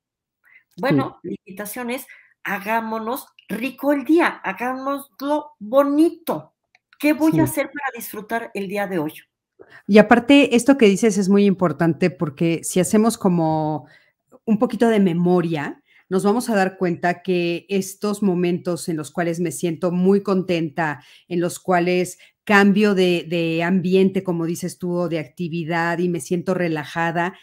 [0.76, 2.06] Bueno, la invitación es
[2.44, 6.54] hagámonos rico el día, hagámoslo bonito.
[6.98, 9.12] ¿Qué voy a hacer para disfrutar el día de hoy?
[9.86, 13.86] Y aparte, esto que dices es muy importante porque si hacemos como
[14.44, 19.40] un poquito de memoria, nos vamos a dar cuenta que estos momentos en los cuales
[19.40, 25.98] me siento muy contenta, en los cuales cambio de, ambiente, como dices tú, de actividad
[25.98, 27.34] y me siento relajada,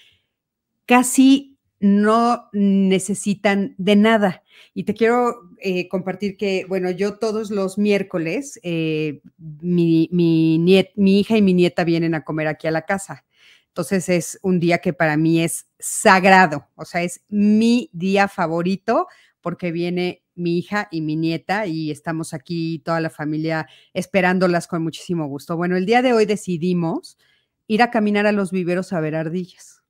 [0.87, 4.41] casi no necesitan de nada.
[4.73, 11.37] Y te quiero eh, compartir que, bueno, yo todos los miércoles, eh, mi, mi hija
[11.37, 13.25] y mi nieta vienen a comer aquí a la casa.
[13.67, 19.05] Entonces es un día que para mí es sagrado, o sea, es mi día favorito
[19.45, 24.81] porque viene mi hija y mi nieta y estamos aquí toda la familia esperándolas con
[24.81, 25.55] muchísimo gusto.
[25.55, 27.19] Bueno, el día de hoy decidimos
[27.67, 29.83] ir a caminar a los viveros a ver ardillas.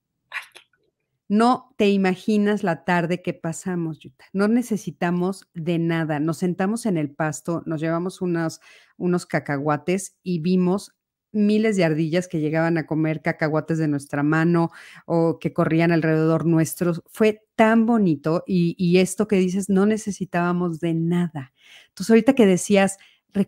[1.30, 4.26] No te imaginas la tarde que pasamos, Yuta.
[4.34, 6.20] No necesitamos de nada.
[6.20, 8.60] Nos sentamos en el pasto, nos llevamos unos,
[8.98, 10.98] unos cacahuates y vimos
[11.36, 14.72] miles de ardillas que llegaban a comer cacahuates de nuestra mano
[15.06, 17.04] o que corrían alrededor nuestros.
[17.08, 21.54] Fue tan bonito y, esto que dices, no necesitábamos de nada.
[21.90, 22.98] Entonces, ahorita que decías,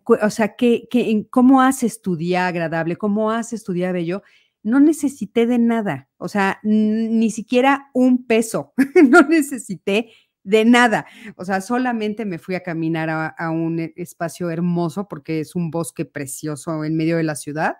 [0.05, 0.87] o sea, que,
[1.29, 2.97] ¿cómo haces tu agradable?
[2.97, 4.21] ¿Cómo haces tu día bello?
[4.67, 8.73] no necesité de nada, o sea, ni siquiera un peso,
[9.09, 10.11] no necesité
[10.47, 11.05] de nada,
[11.35, 15.71] o sea, solamente me fui a caminar a, un e, espacio hermoso porque es un
[15.71, 17.75] bosque precioso en medio de la ciudad.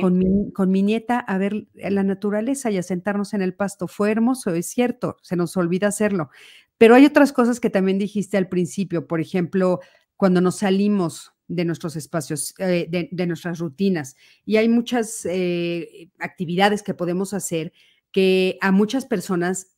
[0.00, 3.88] Con, mi, con mi nieta a ver la naturaleza y a sentarnos en el pasto.
[3.88, 6.30] Fue hermoso, es cierto, se nos olvida hacerlo.
[6.78, 9.80] Pero hay otras cosas que también dijiste al principio, por ejemplo,
[10.16, 14.14] cuando nos salimos de nuestros espacios, eh, de, nuestras rutinas.
[14.46, 17.72] Y hay muchas eh, actividades que podemos hacer
[18.12, 19.71] que a muchas personas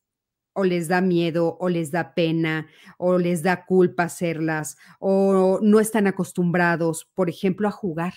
[0.54, 2.66] o les da miedo, o les da pena,
[2.98, 8.14] o les da culpa hacerlas, o no están acostumbrados, por ejemplo, a jugar.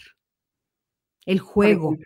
[1.25, 1.97] El juego,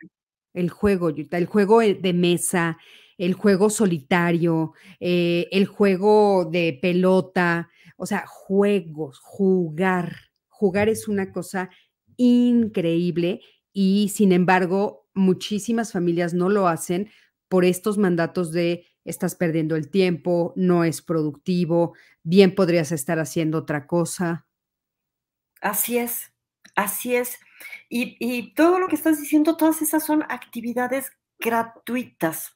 [0.54, 2.78] el juego, el juego eh, de mesa,
[3.18, 11.72] el juego solitario, el juego de pelota, o sea, juegos, jugar jugar es una cosa
[12.18, 13.42] increíble
[13.74, 17.10] y sin embargo muchísimas familias no lo hacen
[17.50, 23.60] por estos mandatos de estás perdiendo el tiempo, no es productivo, bien podrías estar haciendo
[23.60, 24.46] otra cosa.
[25.62, 26.32] Así es,
[26.76, 27.40] así es.
[27.90, 32.56] Y, todo lo que estás diciendo, todas esas son actividades gratuitas.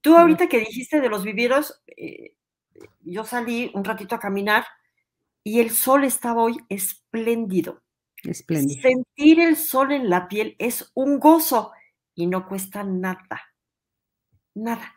[0.00, 2.34] Tú ahorita que dijiste de los viveros, eh,
[3.00, 4.64] yo salí un ratito a caminar
[5.44, 7.82] y el sol estaba hoy espléndido.
[8.24, 8.82] Espléndido.
[8.82, 11.72] Sentir el sol en la piel es un gozo
[12.14, 13.40] y no cuesta nada.
[14.54, 14.94] Nada.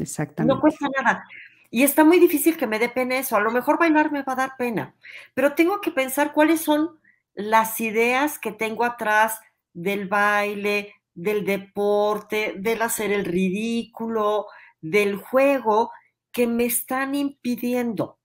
[0.00, 0.54] Exactamente.
[0.54, 1.24] No cuesta nada.
[1.70, 3.36] Y está muy difícil que me dé pena eso.
[3.36, 4.94] A lo mejor bailar me va a dar pena,
[5.34, 6.98] pero tengo que pensar cuáles son
[7.34, 9.40] las ideas que tengo atrás
[9.72, 14.46] del baile, del deporte, del hacer el ridículo,
[14.80, 15.92] del juego,
[16.32, 18.20] que me están impidiendo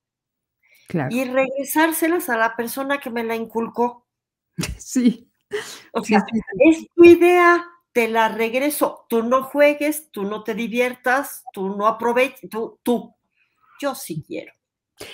[1.10, 4.06] y regresárselas a la persona que me la inculcó.
[4.78, 5.30] Sí.
[5.94, 6.26] O sea,
[6.60, 7.64] es tu idea,
[7.96, 9.06] te la regreso.
[9.08, 13.16] Tú no juegues, tú no te diviertas, tú no aproveches, tú, tú.
[13.80, 14.52] Yo sí quiero.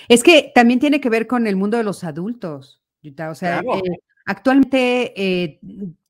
[0.08, 2.82] Es que también tiene que ver con el mundo de los adultos,
[3.30, 5.60] O sea, eh, Actualmente eh,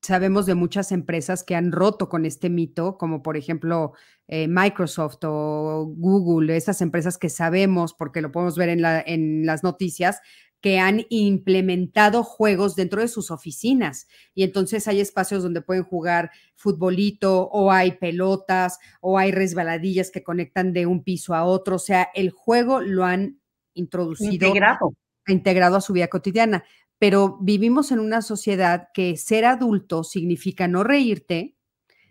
[0.01, 3.93] sabemos de muchas empresas que han roto con este mito, como por ejemplo
[4.27, 9.45] eh, Microsoft o Google, esas empresas que sabemos, porque lo podemos ver en, la, en
[9.45, 10.21] las noticias,
[10.63, 14.07] que han implementado juegos dentro de sus oficinas.
[14.33, 20.23] Y entonces hay espacios donde pueden jugar futbolito o hay pelotas o hay resbaladillas que
[20.23, 21.75] conectan de un piso a otro.
[21.75, 23.41] O sea, el juego lo han
[23.73, 24.31] introducido.
[24.31, 24.93] Integrado.
[25.27, 26.63] Integrado a su vida cotidiana.
[26.97, 31.57] Pero vivimos en una sociedad que ser adulto significa no reírte,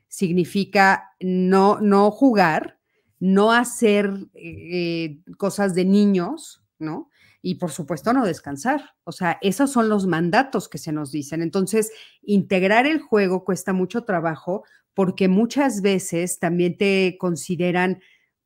[0.09, 2.79] significa no, no jugar,
[3.19, 7.09] no hacer eh, cosas de niños, ¿no?
[7.43, 8.95] Y por supuesto no descansar.
[9.05, 11.43] O sea, esos son los mandatos que se nos dicen.
[11.43, 11.91] Entonces,
[12.23, 14.65] integrar el juego cuesta mucho trabajo
[14.95, 18.01] porque muchas veces también te consideran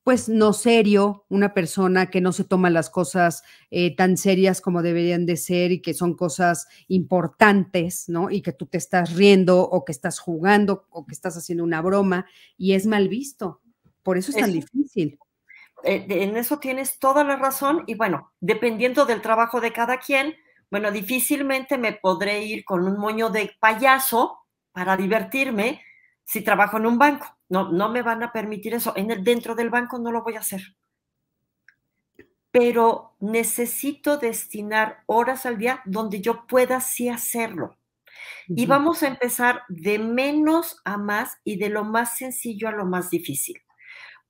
[0.07, 4.81] pues no serio, una persona que no se toma las cosas eh, tan serias como
[4.81, 8.31] deberían de ser y que son cosas importantes, ¿no?
[8.31, 11.81] Y que tú te estás riendo o que estás jugando o que estás haciendo una
[11.81, 12.25] broma
[12.57, 13.61] y es mal visto.
[14.01, 15.19] Por eso es tan difícil.
[15.83, 20.35] Eh, en eso tienes toda la razón y bueno, dependiendo del trabajo de cada quien,
[20.69, 24.39] bueno, difícilmente me podré ir con un moño de payaso
[24.71, 25.81] para divertirme
[26.23, 27.37] si trabajo en un banco.
[27.49, 28.93] No, no me van a permitir eso.
[28.95, 30.61] En el, dentro del banco no lo voy a hacer.
[32.51, 37.77] Pero necesito destinar horas al día donde yo pueda sí hacerlo.
[38.47, 42.85] Y vamos a empezar de menos a más y de lo más sencillo a lo
[42.85, 43.61] más difícil.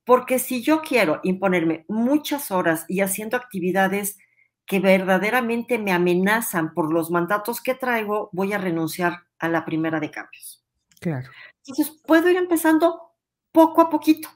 [0.08, 4.16] Porque si yo quiero imponerme muchas horas y haciendo actividades
[4.64, 10.00] que verdaderamente me amenazan por los mandatos que traigo, voy a renunciar a la primera
[10.00, 10.64] de cambios.
[10.98, 11.28] Claro.
[11.58, 13.12] Entonces, puedo ir empezando
[13.52, 14.30] poco a poquito,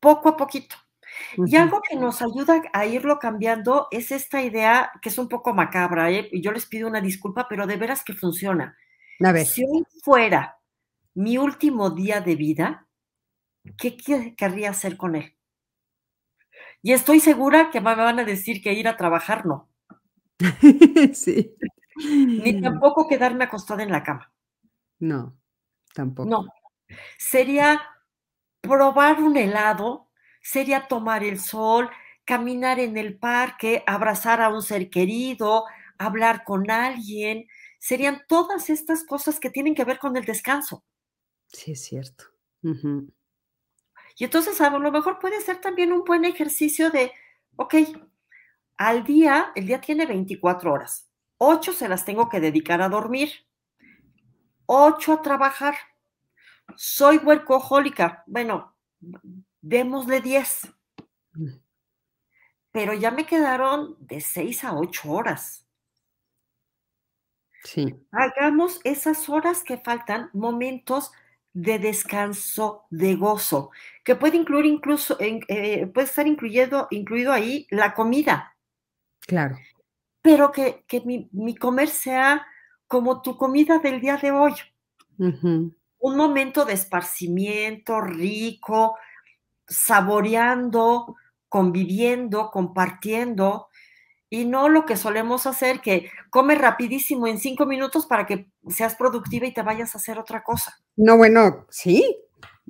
[0.00, 0.74] poco a poquito.
[1.46, 5.54] Y algo que nos ayuda a irlo cambiando es esta idea que es un poco
[5.54, 6.28] macabra, ¿eh?
[6.32, 8.76] yo les pido una disculpa, pero de veras que funciona.
[9.24, 9.46] A ver.
[9.46, 10.58] Si hoy fuera
[11.14, 12.88] mi último día de vida,
[13.76, 13.96] ¿qué
[14.36, 15.36] querría hacer con él?
[16.82, 19.70] Y estoy segura que me van a decir que ir a trabajar no.
[21.12, 21.54] sí.
[21.96, 24.32] Ni tampoco quedarme acostada en la cama.
[24.98, 25.36] No,
[25.94, 26.28] tampoco.
[26.28, 26.46] No.
[27.18, 27.82] Sería
[28.60, 31.90] probar un helado, sería tomar el sol,
[32.24, 35.64] caminar en el parque, abrazar a un ser querido,
[35.98, 37.46] hablar con alguien.
[37.78, 40.84] Serían todas estas cosas que tienen que ver con el descanso.
[41.48, 42.24] Sí, es cierto.
[44.20, 47.10] Y entonces a lo mejor puede ser también un buen ejercicio de,
[47.56, 47.74] ok,
[48.76, 53.30] al día, el día tiene 24 horas, 8 se las tengo que dedicar a dormir,
[54.66, 55.74] 8 a trabajar.
[56.76, 58.76] Soy workahólica, bueno,
[59.62, 60.68] démosle 10.
[62.72, 65.66] Pero ya me quedaron de 6 a 8 horas.
[67.64, 68.06] Sí.
[68.12, 71.10] Hagamos esas horas que faltan, momentos
[71.52, 73.70] de descanso, de gozo,
[74.04, 78.56] que puede incluir incluso, eh, puede estar incluyendo, incluido ahí la comida.
[79.20, 79.58] Claro.
[80.22, 82.46] Pero que, mi, comer sea
[82.86, 84.54] como tu comida del día de hoy.
[85.18, 88.96] Un momento de esparcimiento rico,
[89.66, 91.16] saboreando,
[91.48, 93.68] conviviendo, compartiendo,
[94.30, 98.94] y no lo que solemos hacer, que come rapidísimo en cinco minutos para que seas
[98.94, 100.78] productiva y te vayas a hacer otra cosa.
[100.96, 102.16] No, bueno, sí.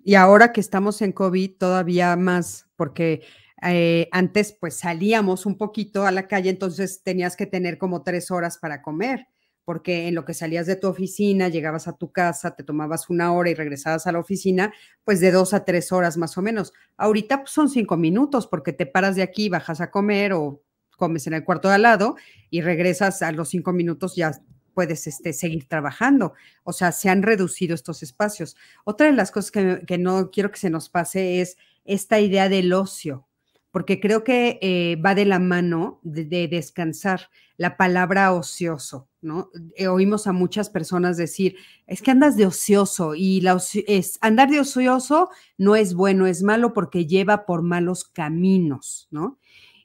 [0.02, 3.22] Y ahora que estamos en COVID, todavía más, porque
[3.62, 8.30] eh, antes pues salíamos un poquito a la calle, entonces tenías que tener como tres
[8.30, 9.26] horas para comer,
[9.66, 13.34] porque en lo que salías de tu oficina, llegabas a tu casa, te tomabas una
[13.34, 14.72] hora y regresabas a la oficina,
[15.04, 16.72] pues de dos a tres horas más o menos.
[16.96, 20.62] Ahorita pues, son cinco minutos, porque te paras de aquí, bajas a comer o
[21.00, 22.14] comes en el cuarto de al lado
[22.50, 24.32] y regresas a los cinco minutos, ya
[24.74, 26.34] puedes este, seguir trabajando.
[26.62, 28.56] O sea, se han reducido estos espacios.
[28.84, 32.72] Otra de las cosas que, no quiero que se nos pase es esta idea del
[32.72, 33.26] ocio,
[33.72, 39.50] porque creo que eh, va de la mano de, descansar la palabra ocioso, ¿no?
[39.74, 44.50] Eh, oímos a muchas personas decir, es que andas de ocioso y la es, andar
[44.50, 49.39] de ocioso no es bueno, es malo porque lleva por malos caminos, ¿no?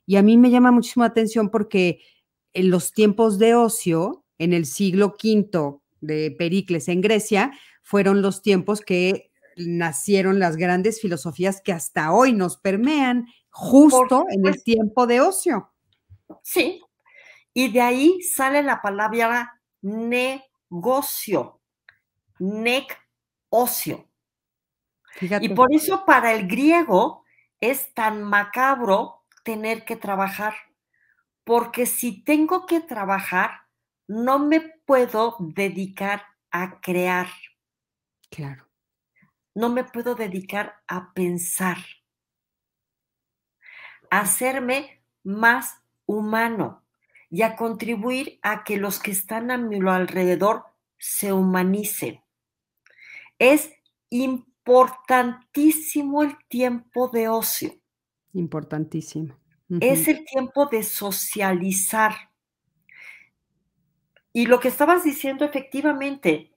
[0.06, 2.02] Y a mí me llama muchísimo la atención porque
[2.54, 7.52] en los tiempos de ocio, en el siglo V de Pericles en Grecia,
[7.82, 14.46] fueron los tiempos que nacieron las grandes filosofías que hasta hoy nos permean, justo en
[14.46, 15.72] el tiempo de ocio.
[16.44, 16.82] Sí,
[17.54, 21.62] y de ahí sale la palabra negocio,
[22.40, 22.98] nec
[23.50, 24.10] ocio.
[25.40, 27.24] Y por eso para el griego
[27.62, 30.56] es tan macabro tener que trabajar,
[31.46, 33.62] porque si tengo que trabajar,
[34.08, 37.30] no me puedo dedicar a crear.
[38.30, 38.68] Claro.
[39.54, 41.78] No me puedo dedicar a pensar,
[44.10, 46.84] a hacerme más humano
[47.30, 50.66] y a contribuir a que los que están a mi alrededor
[50.98, 52.24] se humanicen.
[53.40, 53.72] Es
[54.10, 57.85] importantísimo el tiempo de ocio.
[58.36, 59.34] Importantísimo.
[59.80, 62.14] Es el tiempo de socializar.
[64.34, 66.52] Y lo que estabas diciendo, efectivamente,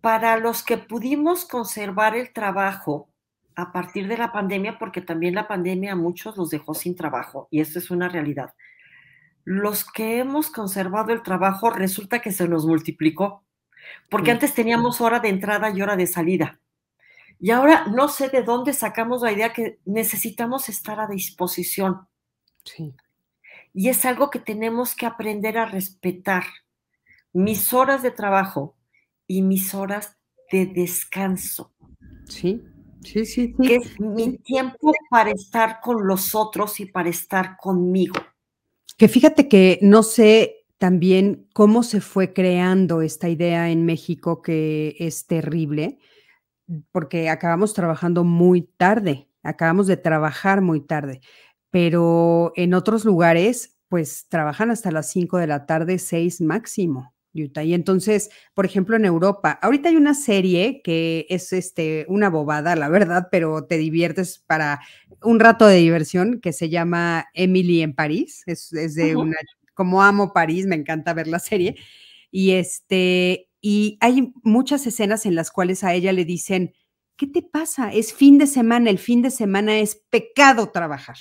[0.00, 3.10] para los que pudimos conservar el trabajo
[3.56, 7.48] a partir de la pandemia, porque también la pandemia a muchos los dejó sin trabajo,
[7.50, 8.54] y esto es una realidad.
[9.42, 13.44] Los que hemos conservado el trabajo resulta que se nos multiplicó,
[14.08, 16.60] porque antes teníamos hora de entrada y hora de salida.
[17.40, 22.08] Y ahora no sé de dónde sacamos la idea que necesitamos estar a disposición.
[22.64, 22.94] Sí.
[23.72, 26.44] Y es algo que tenemos que aprender a respetar.
[27.32, 28.74] Mis horas de trabajo
[29.26, 30.16] y mis horas
[30.50, 31.72] de descanso.
[32.28, 32.62] Sí,
[33.04, 33.54] sí, sí.
[33.60, 38.14] Que es mi tiempo para estar con los otros y para estar conmigo.
[38.96, 44.96] Que fíjate que no sé también cómo se fue creando esta idea en México que
[44.98, 45.98] es terrible,
[46.92, 51.20] porque acabamos trabajando muy tarde, acabamos de trabajar muy tarde,
[51.70, 57.14] pero en otros lugares pues trabajan hasta las 5 de la tarde, 6 máximo.
[57.32, 62.74] Y entonces, por ejemplo, en Europa, ahorita hay una serie que es este, una bobada,
[62.74, 64.80] la verdad, pero te diviertes para
[65.22, 68.42] un rato de diversión que se llama Emily en París.
[68.46, 69.36] Es, de una,
[69.74, 71.76] como amo París, me encanta ver la serie.
[72.30, 76.74] Y este, y hay muchas escenas en las cuales a ella le dicen,
[77.16, 77.92] ¿qué te pasa?
[77.92, 81.16] Es fin de semana, el fin de semana es pecado trabajar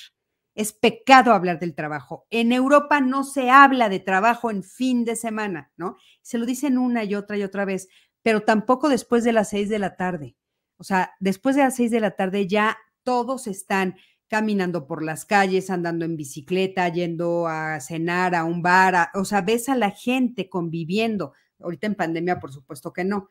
[0.58, 2.26] es pecado hablar del trabajo.
[2.32, 5.98] En Europa no se habla de trabajo en fin de semana, ¿no?
[6.24, 7.90] Se lo dicen una y otra y otra vez,
[8.24, 10.36] pero tampoco después de las seis de la tarde.
[10.78, 15.26] O sea, después de las seis de la tarde ya todos están caminando por las
[15.26, 19.92] calles, andando en bicicleta, yendo a cenar a un bar, o sea, ves a la
[19.92, 21.34] gente conviviendo.
[21.60, 23.30] Ahorita en pandemia, por supuesto que no.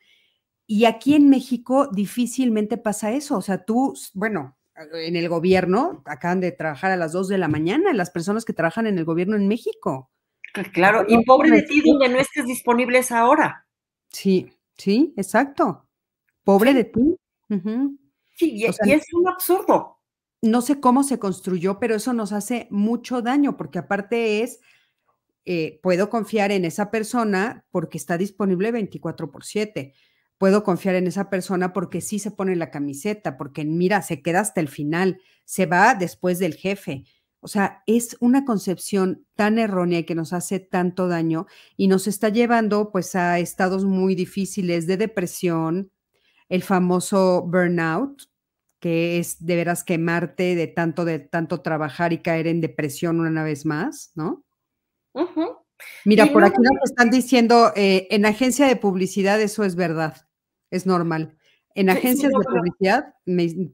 [0.67, 3.37] Y aquí en México difícilmente pasa eso.
[3.37, 4.57] O sea, tú, bueno,
[4.93, 8.53] en el gobierno acaban de trabajar a las 2 de la mañana, las personas que
[8.53, 10.11] trabajan en el gobierno en México.
[10.73, 13.67] Claro, y pobre de ti donde no estés disponible esa hora.
[14.09, 15.87] Sí, sí, exacto.
[16.45, 17.17] Pobre de ti.
[18.37, 19.99] Sí, y, es un absurdo.
[20.43, 24.61] No sé cómo se construyó, pero eso nos hace mucho daño, porque aparte es,
[25.47, 29.95] eh, puedo confiar en esa persona porque está disponible 24 por 7
[30.39, 34.41] puedo confiar en esa persona porque sí se pone la camiseta, porque mira, se queda
[34.41, 37.05] hasta el final, se va después del jefe.
[37.41, 42.07] O sea, es una concepción tan errónea y que nos hace tanto daño y nos
[42.07, 45.93] está llevando pues a estados muy difíciles de depresión,
[46.49, 48.23] el famoso burnout,
[48.81, 53.43] que es de veras quemarte de tanto, de tanto trabajar y caer en depresión una
[53.43, 54.46] vez más, ¿no?
[56.05, 60.27] Mira, por aquí nos están diciendo, eh, en agencia de publicidad eso es verdad
[60.71, 61.37] es normal.
[61.75, 63.15] En agencias de publicidad,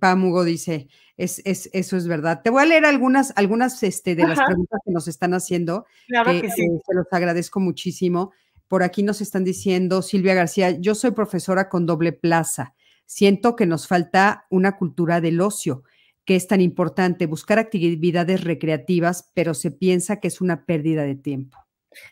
[0.01, 2.41] Pamugo dice, es, es, eso es verdad.
[2.43, 5.87] Te voy a leer algunas, algunas este, de las preguntas que nos están haciendo.
[6.09, 6.67] Claro que, sí.
[6.85, 8.33] se los agradezco muchísimo.
[8.67, 12.75] Por aquí nos están diciendo, Silvia García, yo soy profesora con doble plaza.
[13.07, 15.85] Siento que nos falta una cultura del ocio,
[16.25, 21.17] que es tan importante, buscar actividades recreativas, pero se piensa que es una pérdida de
[21.17, 21.59] tiempo.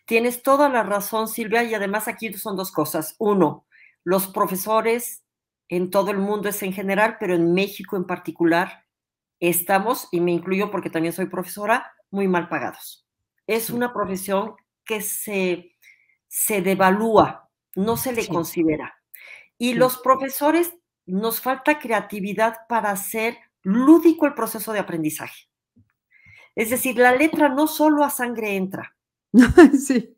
[0.05, 3.15] Tienes toda la razón, Silvia, y además aquí son dos cosas.
[3.19, 3.67] Uno,
[4.05, 5.25] los profesores
[5.69, 8.85] en todo el mundo es en general, pero en México en particular,
[9.39, 13.07] estamos, y me incluyo porque también soy profesora, muy mal pagados.
[13.47, 14.55] Es una profesión
[14.85, 15.77] que se,
[16.27, 18.97] se devalúa, no se le considera.
[19.57, 20.75] Y los profesores
[21.07, 25.49] nos falta creatividad para hacer lúdico el proceso de aprendizaje.
[26.55, 28.97] Es decir, la letra no solo a sangre entra.
[29.79, 30.17] sí.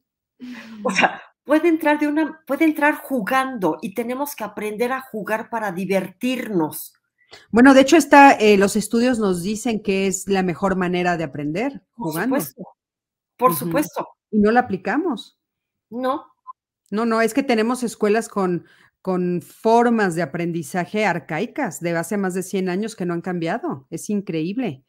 [0.82, 5.50] O sea, puede entrar de una, puede entrar jugando y tenemos que aprender a jugar
[5.50, 6.94] para divertirnos.
[7.50, 11.24] Bueno, de hecho, está, eh, los estudios nos dicen que es la mejor manera de
[11.24, 12.36] aprender, jugando.
[12.36, 12.76] Por supuesto.
[13.36, 14.08] Por supuesto.
[14.30, 15.38] Y no la aplicamos.
[15.90, 16.26] No.
[16.90, 18.66] No, no, es que tenemos escuelas con,
[19.02, 23.86] con formas de aprendizaje arcaicas de hace más de 100 años que no han cambiado.
[23.90, 24.84] Es increíble.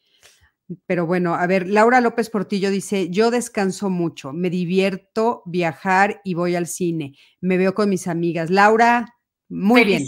[0.85, 6.35] Pero bueno, a ver, Laura López Portillo dice, yo descanso mucho, me divierto viajar y
[6.35, 8.49] voy al cine, me veo con mis amigas.
[8.49, 9.17] Laura,
[9.49, 10.05] muy bien.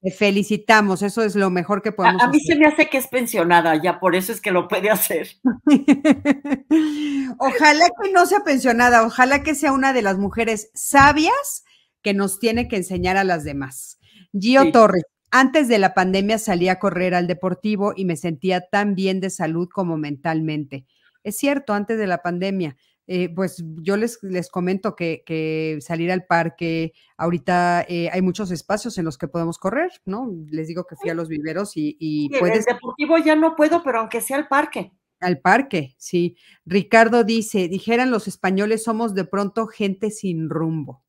[0.00, 2.98] Te felicitamos, eso es lo mejor que podemos a, a mí se me hace que
[2.98, 5.28] es pensionada, ya por eso es que lo puede hacer.
[7.38, 11.64] ojalá que no sea pensionada, ojalá que sea una de las mujeres sabias
[12.02, 13.98] que nos tiene que enseñar a las demás.
[14.38, 18.94] Gio Torres, antes de la pandemia salí a correr al deportivo y me sentía tan
[18.94, 20.86] bien de salud como mentalmente.
[21.24, 22.76] Es cierto, antes de la pandemia.
[23.08, 28.96] Eh, pues yo les, les comento que, salir al parque, ahorita eh, hay muchos espacios
[28.96, 30.30] en los que podemos correr, ¿no?
[30.46, 32.66] Les digo que fui a los viveros y, y puedes...
[32.66, 34.92] El deportivo ya no puedo, pero aunque sea al parque.
[35.18, 36.36] Al parque, sí.
[36.64, 41.02] Ricardo dice, dijeran los españoles, somos de pronto gente sin rumbo.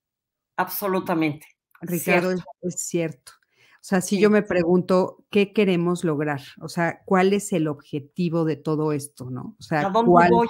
[0.57, 1.47] Absolutamente.
[1.81, 2.31] Ricardo,
[2.61, 3.33] Es, cierto.
[3.75, 6.41] O sea, si yo me pregunto, ¿qué queremos lograr?
[6.61, 9.57] O sea, ¿cuál es el objetivo de todo esto, no?
[9.59, 10.47] O sea, ¿a dónde voy?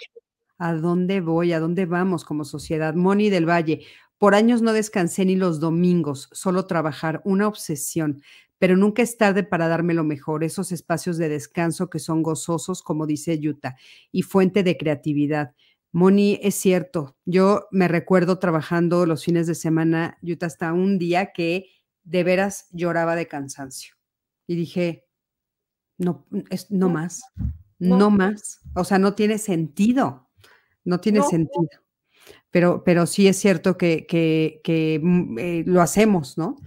[0.60, 1.54] ¿A dónde voy?
[1.54, 2.94] ¿A dónde vamos como sociedad?
[2.94, 3.86] Moni del Valle,
[4.20, 8.22] por años no descansé ni los domingos, solo trabajar, una obsesión,
[8.58, 12.82] pero nunca es tarde para darme lo mejor, esos espacios de descanso que son gozosos,
[12.82, 13.76] como dice Yuta,
[14.12, 15.54] y fuente de creatividad.
[15.94, 21.32] Moni, es cierto, yo me recuerdo trabajando los fines de semana, Yuta, hasta un día
[21.34, 21.68] que
[22.04, 23.94] de veras lloraba de cansancio.
[24.48, 25.06] Y dije,
[26.00, 27.22] no, es, no más,
[27.78, 28.10] no.
[28.10, 28.62] más.
[28.74, 30.32] O sea, no tiene sentido,
[30.84, 31.70] no tiene sentido.
[32.50, 36.58] Pero, pero sí es cierto que, que, mm, eh, lo hacemos, ¿no?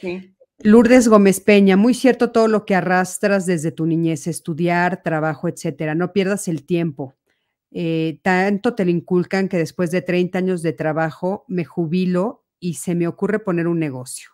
[0.00, 0.34] Sí.
[0.60, 5.94] Lourdes Gómez Peña, muy cierto todo lo que arrastras desde tu niñez, estudiar, trabajo, etcétera.
[5.94, 7.14] No pierdas el tiempo.
[7.74, 12.74] Eh, tanto te lo inculcan que después de 30 años de trabajo me jubilo y
[12.74, 14.30] se me ocurre poner un negocio.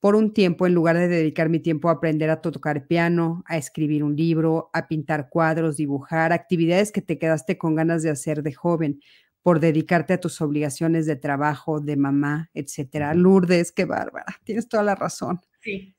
[0.00, 3.56] Por un tiempo, en lugar de dedicar mi tiempo a aprender a tocar piano, a
[3.56, 8.42] escribir un libro, a pintar cuadros, dibujar, actividades que te quedaste con ganas de hacer
[8.42, 9.00] de joven,
[9.42, 13.14] por dedicarte a tus obligaciones de trabajo, de mamá, etcétera.
[13.14, 15.40] Lourdes, qué bárbara, tienes toda la razón.
[15.60, 15.94] Sí.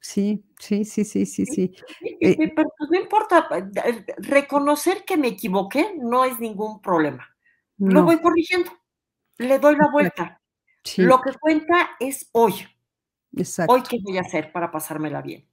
[0.00, 1.74] Sí, sí, sí, sí, sí, sí.
[2.20, 7.28] Eh, pero pues, no importa, eh, reconocer que me equivoqué no es ningún problema.
[7.78, 8.70] Lo voy corrigiendo,
[9.38, 10.40] le doy la vuelta.
[10.96, 12.54] Lo que cuenta es hoy.
[13.36, 13.72] Exacto.
[13.72, 15.46] Hoy qué voy a hacer para pasármela bien.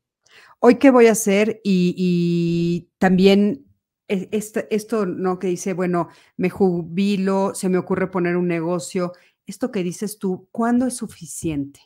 [0.60, 3.66] Hoy qué voy a hacer y, también
[4.08, 5.40] e, esto, esto, ¿no?
[5.40, 9.14] Que dice, bueno, me jubilo, se me ocurre poner un negocio.
[9.46, 11.82] Esto que dices tú, ¿cuándo es suficiente?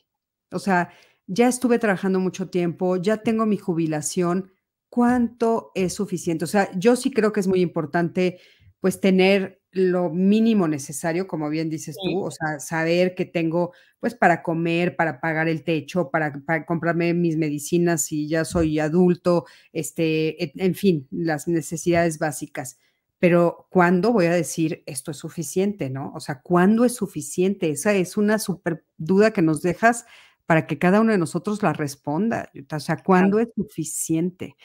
[0.52, 0.92] O sea,
[1.30, 4.52] ya estuve trabajando mucho tiempo, ya tengo mi jubilación,
[4.90, 6.44] ¿cuánto es suficiente?
[6.46, 8.40] O sea, yo sí creo que es muy importante
[8.80, 14.16] pues tener lo mínimo necesario, como bien dices tú, o sea, saber que tengo pues
[14.16, 16.34] para comer, para pagar el techo, para,
[16.66, 22.80] comprarme mis medicinas si ya soy adulto, este, en fin, las necesidades básicas.
[23.20, 26.12] Pero ¿cuándo voy a decir esto es suficiente, no?
[26.16, 27.70] O sea, ¿cuándo es suficiente?
[27.70, 30.06] Esa es una súper duda que nos dejas
[30.50, 32.52] para que cada uno de nosotros la responda.
[32.72, 34.56] O sea, ¿cuándo es suficiente?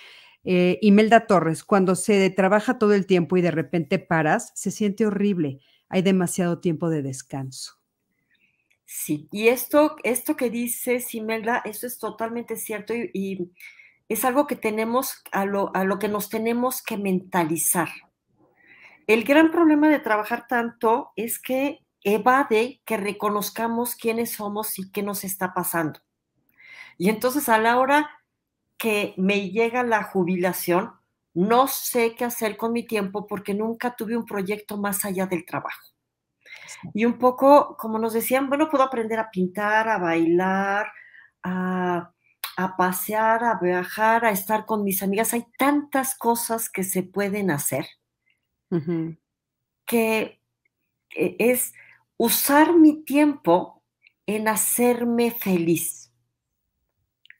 [0.42, 5.04] Eh, Imelda Torres, cuando se trabaja todo el tiempo y de repente paras, se siente
[5.04, 5.60] horrible.
[5.90, 7.74] Hay demasiado tiempo de descanso.
[8.86, 13.52] Sí, y esto, esto que dices, Imelda, eso es totalmente cierto y,
[14.08, 17.90] es algo que tenemos, a lo, a lo que nos tenemos que mentalizar.
[19.06, 25.02] El gran problema de trabajar tanto es que evade que reconozcamos quiénes somos y qué
[25.02, 26.00] nos está pasando.
[26.96, 28.10] Y entonces a la hora
[28.76, 30.92] que me llega la jubilación,
[31.32, 35.44] no sé qué hacer con mi tiempo porque nunca tuve un proyecto más allá del
[35.44, 35.82] trabajo.
[36.92, 40.86] Y un poco, como nos decían, bueno, puedo aprender a pintar, a bailar,
[41.42, 42.12] a,
[42.76, 45.34] pasear, a viajar, a estar con mis amigas.
[45.34, 47.86] Hay tantas cosas que se pueden hacer
[49.86, 50.40] que
[51.14, 51.74] eh, es
[52.24, 53.82] usar mi tiempo
[54.26, 56.10] en hacerme feliz.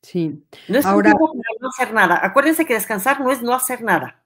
[0.03, 0.45] Sí.
[0.69, 2.21] No es Ahora, un tiempo para no hacer nada.
[2.23, 4.23] Acuérdense que descansar no es no hacer nada.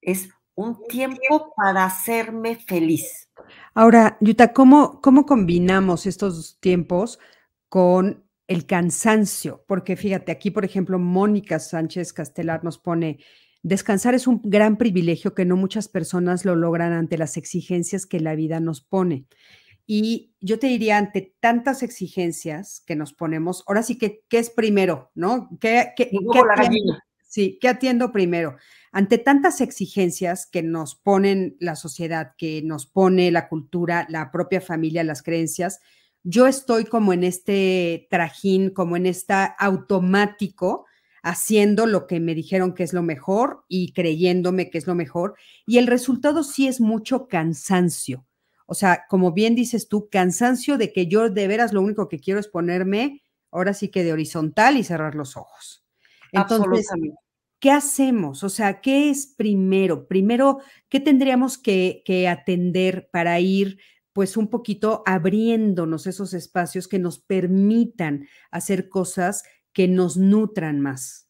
[0.00, 3.30] Es un tiempo para hacerme feliz.
[3.74, 7.20] Ahora, Yuta, ¿cómo, cómo combinamos estos tiempos
[7.68, 9.64] con el cansancio?
[9.68, 13.20] Porque fíjate, aquí, por ejemplo, Mónica Sánchez Castelar nos pone,
[13.62, 18.20] Descansar es un gran privilegio que no muchas personas lo logran ante las exigencias que
[18.20, 19.26] la vida nos pone.
[19.90, 24.50] Y yo te diría, ante tantas exigencias que nos ponemos, ahora sí que, ¿qué es
[24.50, 25.10] primero?
[25.14, 25.48] ¿No?
[25.62, 26.10] ¿Qué, qué,
[26.54, 26.98] atiendo?
[27.26, 28.56] Sí, ¿qué atiendo primero?
[28.92, 34.60] Ante tantas exigencias que nos ponen la sociedad, que nos pone la cultura, la propia
[34.60, 35.80] familia, las creencias,
[36.22, 40.84] yo estoy como en este trajín, como en esta automático
[41.22, 45.36] haciendo lo que me dijeron que es lo mejor y creyéndome que es lo mejor.
[45.64, 48.27] Y el resultado sí es mucho cansancio.
[48.70, 52.20] O sea, como bien dices tú, cansancio de que yo de veras lo único que
[52.20, 55.86] quiero es ponerme ahora sí que de horizontal y cerrar los ojos.
[56.32, 56.86] Entonces,
[57.60, 58.44] ¿qué hacemos?
[58.44, 60.06] O sea, ¿qué es primero?
[60.06, 60.58] Primero,
[60.90, 63.78] ¿qué tendríamos que, que atender para ir
[64.12, 71.27] pues un poquito abriéndonos esos espacios que nos permitan hacer cosas que nos nutran más?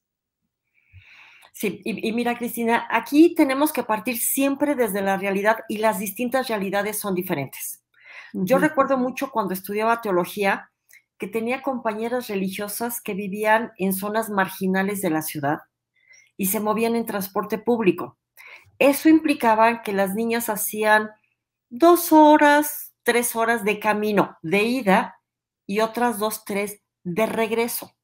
[1.58, 6.46] Sí, y, mira, Cristina, aquí tenemos que partir siempre desde la realidad y las distintas
[6.46, 7.82] realidades son diferentes.
[8.32, 10.70] Yo recuerdo mucho cuando estudiaba teología
[11.18, 15.58] que tenía compañeras religiosas que vivían en zonas marginales de la ciudad
[16.36, 18.16] y se movían en transporte público.
[18.78, 21.10] Eso implicaba que las niñas hacían
[21.70, 25.18] dos horas, tres horas de camino de ida
[25.66, 27.96] y otras dos, tres de regreso.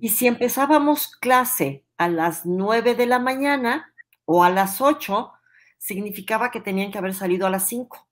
[0.00, 3.92] Y si empezábamos clase a las nueve de la mañana
[4.24, 5.32] o a las ocho,
[5.78, 8.08] significaba que tenían que haber salido a las cinco.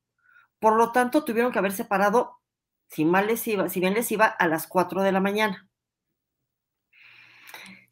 [0.59, 2.41] Por lo tanto, tuvieron que haber separado,
[2.89, 5.69] si mal les iba, si bien les iba, a las cuatro de la mañana.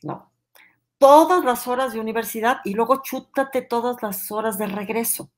[0.02, 0.32] No.
[0.98, 5.30] Todas las horas de universidad y luego chútate todas las horas de regreso.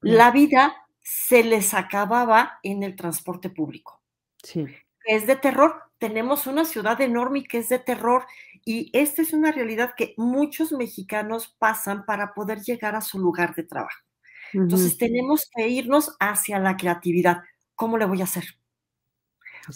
[0.00, 4.02] La vida se les acababa en el transporte público.
[4.42, 4.66] Sí.
[5.04, 5.82] Es de terror.
[5.98, 8.26] Tenemos una ciudad enorme que es de terror
[8.64, 13.54] y esta es una realidad que muchos mexicanos pasan para poder llegar a su lugar
[13.54, 14.00] de trabajo.
[14.52, 17.42] Entonces tenemos que irnos hacia la creatividad.
[17.74, 18.44] ¿Cómo le voy a hacer?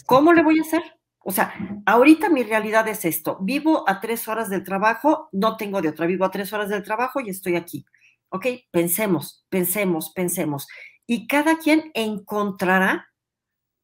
[0.05, 0.83] ¿Cómo le voy a hacer?
[1.19, 1.53] O sea,
[1.85, 3.37] ahorita mi realidad es esto.
[3.41, 6.05] Vivo a tres horas del trabajo, no tengo de otra.
[6.05, 7.85] Vivo a tres horas del trabajo y estoy aquí.
[8.29, 8.45] ¿Ok?
[8.71, 10.67] Pensemos, pensemos, pensemos.
[11.05, 13.07] Y cada quien encontrará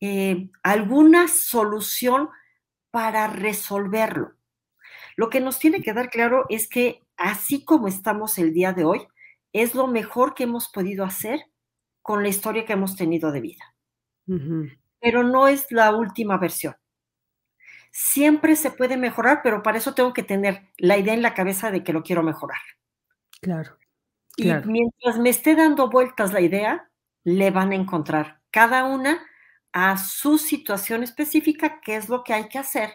[0.06, 2.28] eh, alguna solución
[2.92, 4.34] para resolverlo.
[5.16, 8.84] Lo que nos tiene que dar claro es que así como estamos el día de
[8.84, 9.08] hoy,
[9.54, 11.40] es lo mejor que hemos podido hacer
[12.02, 13.64] con la historia que hemos tenido de vida.
[15.00, 16.76] Pero no es la última versión.
[17.90, 21.72] Siempre se puede mejorar, pero para eso tengo que tener la idea en la cabeza
[21.72, 22.60] de que lo quiero mejorar.
[23.42, 23.78] Claro.
[24.36, 26.92] Y mientras me esté dando vueltas la idea,
[27.24, 29.26] le van a encontrar cada una
[29.74, 32.92] a su situación específica, qué es lo que hay que hacer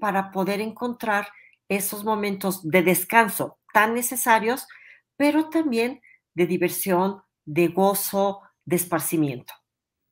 [0.00, 1.28] para poder encontrar
[1.68, 4.66] esos momentos de descanso tan necesarios
[5.16, 6.00] pero también
[6.34, 9.52] de diversión, de gozo, de esparcimiento.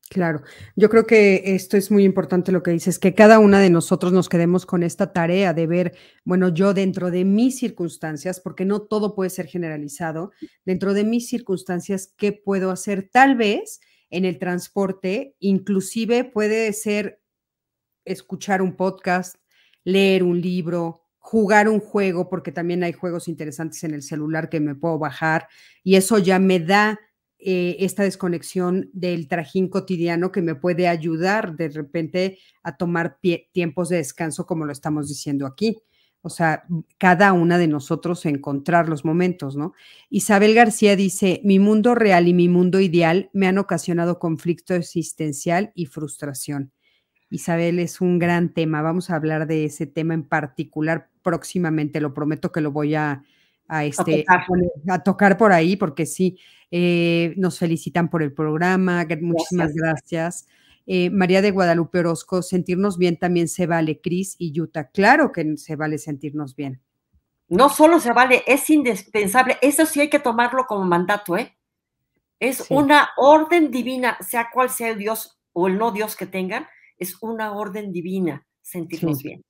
[0.08, 0.42] Claro,
[0.74, 4.12] yo creo que esto es muy importante lo que dices, que cada una de nosotros
[4.12, 8.82] nos quedemos con esta tarea de ver, bueno, yo dentro de mis circunstancias, porque no
[8.82, 10.32] todo puede ser generalizado,
[10.64, 13.08] dentro de mis circunstancias, ¿qué puedo hacer?
[13.12, 13.80] Tal vez
[14.10, 17.22] en el transporte, inclusive puede ser
[18.04, 19.36] escuchar un podcast,
[19.84, 24.60] leer un libro, jugar un juego, porque también hay juegos interesantes en el celular que
[24.60, 25.48] me puedo bajar
[25.84, 26.98] y eso ya me da
[27.38, 33.18] eh, esta desconexión del trajín cotidiano que me puede ayudar de repente a tomar
[33.52, 35.78] tiempos de descanso como lo estamos diciendo aquí.
[36.22, 36.64] O sea,
[36.98, 39.72] cada una de nosotros encontrar los momentos, ¿no?
[40.10, 45.72] Isabel García dice, mi mundo real y mi mundo ideal me han ocasionado conflicto existencial
[45.74, 46.72] y frustración.
[47.30, 48.82] Isabel, es un gran tema.
[48.82, 52.00] Vamos a hablar de ese tema en particular próximamente.
[52.00, 53.22] Lo prometo que lo voy a,
[53.82, 54.24] este,
[54.88, 55.38] a, tocar.
[55.38, 56.38] por ahí, porque sí,
[56.70, 59.06] eh, nos felicitan por el programa.
[59.20, 60.46] Muchísimas gracias.
[60.92, 64.90] Eh, María de Guadalupe Orozco, sentirnos bien también se vale, Cris y Yuta.
[64.90, 66.82] Claro que se vale sentirnos bien.
[67.46, 69.56] No solo se vale, es indispensable.
[69.62, 71.56] Eso sí hay que tomarlo como mandato, ¿eh?
[72.40, 76.66] Es una orden divina, sea cual sea el Dios o el no Dios que tengan,
[76.96, 79.44] es una orden divina sentirnos bien.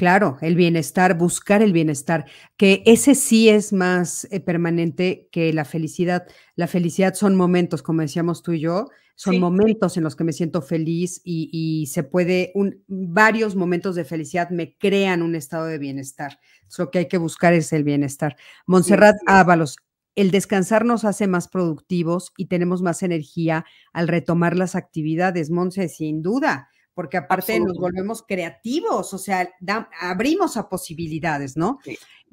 [0.00, 2.24] Claro, el bienestar, buscar el bienestar,
[2.56, 6.26] que ese sí es más eh, permanente que la felicidad.
[6.56, 10.32] La felicidad son momentos, como decíamos tú y yo, son momentos en los que me
[10.32, 15.76] siento feliz y, se puede, un, varios momentos de felicidad me crean un estado de
[15.76, 16.40] bienestar.
[16.78, 18.36] lo que hay que buscar es el bienestar.
[18.66, 19.76] Montserrat Ábalos,
[20.14, 25.90] el descansar nos hace más productivos y tenemos más energía al retomar las actividades, Monse,
[25.90, 29.48] sin duda porque aparte nos volvemos creativos, o sea,
[30.00, 31.78] abrimos a posibilidades, ¿no?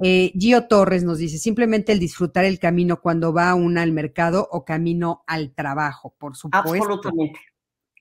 [0.02, 4.48] Eh, Gio Torres nos dice, simplemente el disfrutar el camino cuando va una al mercado
[4.52, 6.70] o camino al trabajo, por supuesto.
[6.70, 7.40] Absolutamente.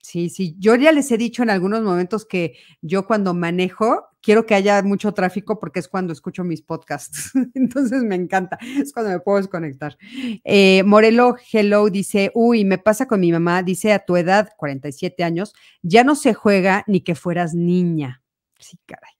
[0.09, 4.45] Sí, sí, yo ya les he dicho en algunos momentos que yo cuando manejo quiero
[4.45, 7.33] que haya mucho tráfico porque es cuando escucho mis podcasts.
[7.55, 9.97] Entonces me encanta, es cuando me puedo desconectar.
[10.45, 15.25] Eh, Morelo Hello dice, uy, me pasa con mi mamá, dice a tu edad, 47
[15.25, 18.23] años, ya no se juega ni que fueras niña.
[18.59, 19.11] Sí, caray.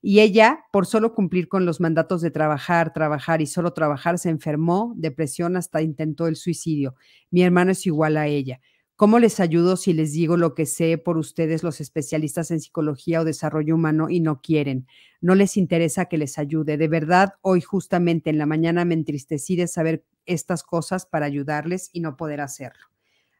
[0.00, 4.30] Y ella, por solo cumplir con los mandatos de trabajar, trabajar y solo trabajar, se
[4.30, 6.94] enfermó, depresión, hasta intentó el suicidio.
[7.30, 8.58] Mi hermano es igual a ella
[9.00, 13.22] ¿Cómo les ayudo si les digo lo que sé por ustedes, los especialistas en psicología
[13.22, 14.86] o desarrollo humano, y no quieren?
[15.22, 16.76] No les interesa que les ayude.
[16.76, 21.88] De verdad, hoy justamente en la mañana me entristecí de saber estas cosas para ayudarles
[21.94, 22.88] y no poder hacerlo.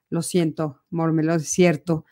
[0.08, 2.06] Lo siento, Mormelo, es cierto.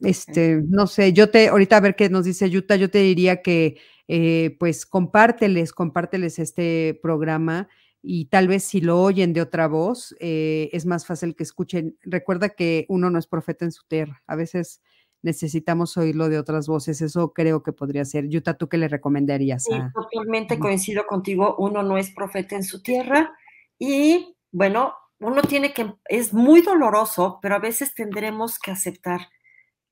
[0.00, 3.42] Este, no sé, yo te, ahorita a ver qué nos dice Yuta, yo te diría
[3.42, 3.76] que
[4.08, 7.68] eh, pues compárteles, compárteles este programa
[8.08, 11.98] y tal vez si lo oyen de otra voz, eh, es más fácil que escuchen.
[12.02, 14.80] Recuerda que uno no es profeta en su tierra, a veces
[15.22, 18.28] necesitamos oírlo de otras voces, eso creo que podría ser.
[18.28, 19.64] Yuta, ¿tú qué le recomendarías?
[19.64, 23.34] Sí, totalmente coincido contigo, uno no es profeta en su tierra
[23.76, 29.28] y bueno, uno tiene que, es muy doloroso, pero a veces tendremos que aceptar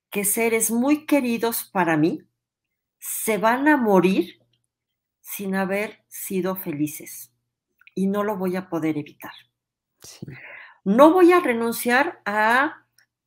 [0.09, 2.21] que seres muy queridos para mí
[2.97, 4.39] se van a morir
[5.19, 7.34] sin haber sido felices
[7.95, 9.31] y no lo voy a poder evitar.
[10.83, 12.85] No voy a renunciar a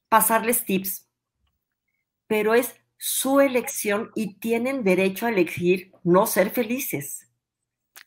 [0.09, 1.09] pasarles tips,
[2.27, 7.29] pero es su elección y tienen derecho a elegir no ser felices.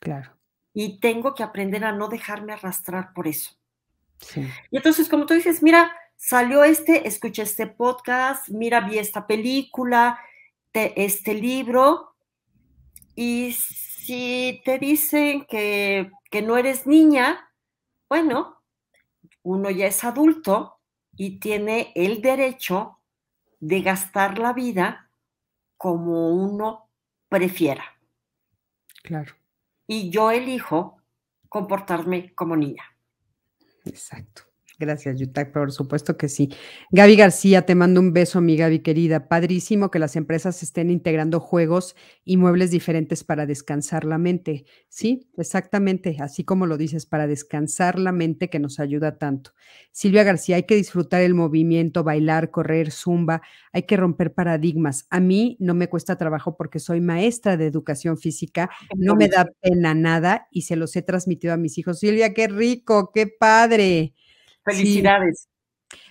[0.00, 0.38] Claro.
[0.72, 3.58] Y tengo que aprender a no dejarme arrastrar por eso.
[4.70, 10.18] Y entonces, como tú dices, mira, salió este, escuché este podcast, mira, vi esta película,
[10.72, 12.14] este libro,
[13.14, 17.52] y si te dicen que que no eres niña,
[18.08, 18.64] bueno,
[19.42, 20.80] uno ya es adulto
[21.14, 23.00] y tiene el derecho
[23.60, 25.10] de gastar la vida
[25.76, 26.88] como uno
[27.28, 27.84] prefiera.
[29.02, 29.34] Claro.
[29.86, 31.02] Y yo elijo
[31.50, 32.96] comportarme como niña.
[33.84, 34.44] Exacto.
[34.82, 36.48] Gracias, Yutak, por supuesto que sí.
[36.90, 39.28] Gaby García, te mando un beso, mi Gaby querida.
[39.28, 44.64] Padrísimo que las empresas estén integrando juegos y muebles diferentes para descansar la mente.
[44.88, 49.52] Sí, exactamente, así como lo dices, para descansar la mente que nos ayuda tanto.
[49.92, 53.40] Silvia García, hay que disfrutar el movimiento, bailar, correr, zumba,
[53.72, 55.06] hay que romper paradigmas.
[55.10, 59.46] A mí no me cuesta trabajo porque soy maestra de educación física, no me da
[59.60, 62.00] pena nada y se los he transmitido a mis hijos.
[62.00, 64.14] Silvia, qué rico, qué padre.
[64.64, 65.48] Felicidades.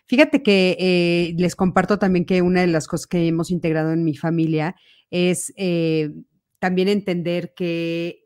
[0.07, 4.03] Fíjate que eh, les comparto también que una de las cosas que hemos integrado en
[4.03, 4.75] mi familia
[5.09, 6.11] es eh,
[6.59, 8.25] también entender que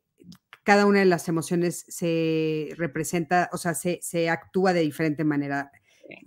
[0.63, 5.71] cada una de las emociones se representa, o sea, se, se actúa de diferente manera,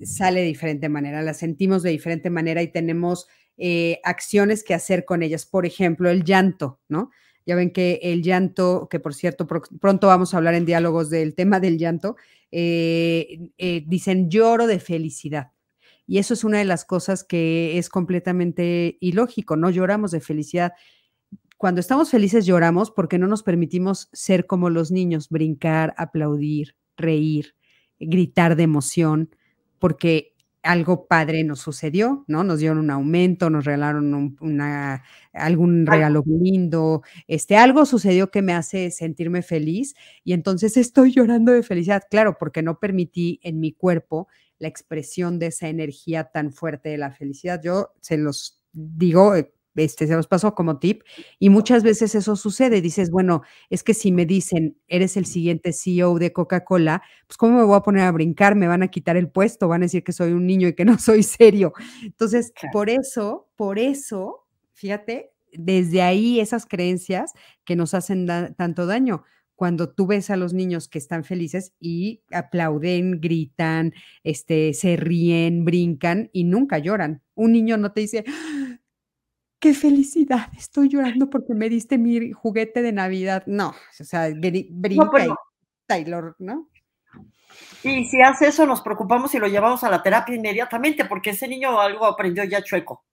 [0.04, 3.26] sale de diferente manera, la sentimos de diferente manera y tenemos
[3.56, 5.44] eh, acciones que hacer con ellas.
[5.44, 7.10] Por ejemplo, el llanto, ¿no?
[7.44, 11.34] Ya ven que el llanto, que por cierto, pronto vamos a hablar en diálogos del
[11.34, 12.16] tema del llanto,
[12.50, 15.52] eh, eh, dicen lloro de felicidad.
[16.06, 20.72] Y eso es una de las cosas que es completamente ilógico, no lloramos de felicidad.
[21.58, 27.54] Cuando estamos felices lloramos porque no nos permitimos ser como los niños, brincar, aplaudir, reír,
[28.00, 29.30] gritar de emoción,
[29.78, 32.44] porque algo padre nos sucedió, ¿no?
[32.44, 38.52] Nos dieron un aumento, nos regalaron una, algún regalo lindo, este, algo sucedió que me
[38.52, 39.94] hace sentirme feliz
[40.24, 44.28] y entonces estoy llorando de felicidad, claro, porque no permití en mi cuerpo
[44.58, 47.60] la expresión de esa energía tan fuerte de la felicidad.
[47.62, 51.02] Yo se los digo eh, este, se los paso como tip,
[51.38, 55.72] y muchas veces eso sucede, dices, bueno, es que si me dicen, eres el siguiente
[55.72, 58.54] CEO de Coca-Cola, pues ¿cómo me voy a poner a brincar?
[58.54, 60.84] Me van a quitar el puesto, van a decir que soy un niño y que
[60.84, 61.72] no soy serio.
[62.02, 67.32] Entonces, por eso, por eso, fíjate, desde ahí esas creencias
[67.64, 68.26] que nos hacen
[68.56, 69.24] tanto daño
[69.58, 75.64] cuando tú ves a los niños que están felices y aplauden, gritan, este, se ríen,
[75.64, 77.22] brincan y nunca lloran.
[77.34, 78.24] Un niño no te dice,
[79.58, 83.44] qué felicidad, estoy llorando porque me diste mi juguete de Navidad.
[83.46, 85.28] No, o sea, brinca y
[85.86, 86.68] Taylor, ¿no?
[87.82, 91.48] Y si hace eso, nos preocupamos y lo llevamos a la terapia inmediatamente, porque ese
[91.48, 93.04] niño algo aprendió ya chueco.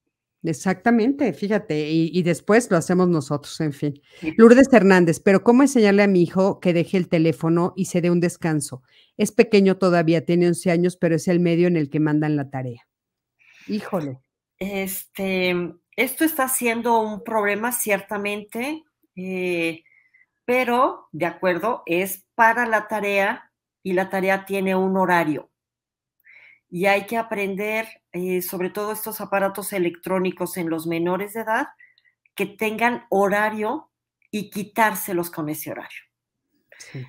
[0.44, 4.00] Exactamente, fíjate, y, después lo hacemos nosotros, en fin.
[4.38, 8.12] Lourdes Hernández, pero ¿cómo enseñarle a mi hijo que deje el teléfono y se dé
[8.12, 8.84] un descanso?
[9.18, 12.52] Es pequeño todavía, tiene 11 años, pero es el medio en el que mandan la
[12.52, 12.88] tarea.
[13.68, 14.20] Híjole.
[14.60, 15.56] Este,
[15.96, 18.84] esto está siendo un problema ciertamente,
[19.16, 19.84] eh,
[20.44, 25.50] pero de acuerdo, es para la tarea y la tarea tiene un horario.
[26.70, 31.68] Y hay que aprender, eh, sobre todo estos aparatos electrónicos en los menores de edad,
[32.36, 33.90] que tengan horario
[34.30, 36.02] y quitárselos con ese horario.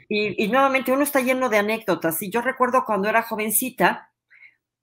[0.08, 2.22] Y, y, nuevamente uno está lleno de anécdotas.
[2.22, 4.12] Y yo recuerdo cuando era jovencita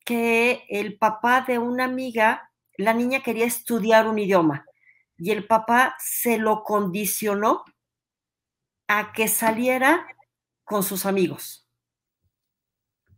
[0.03, 4.65] que el papá de una amiga la niña quería estudiar un idioma
[5.17, 7.63] y el papá se lo condicionó
[8.87, 10.07] a que saliera
[10.63, 11.67] con sus amigos,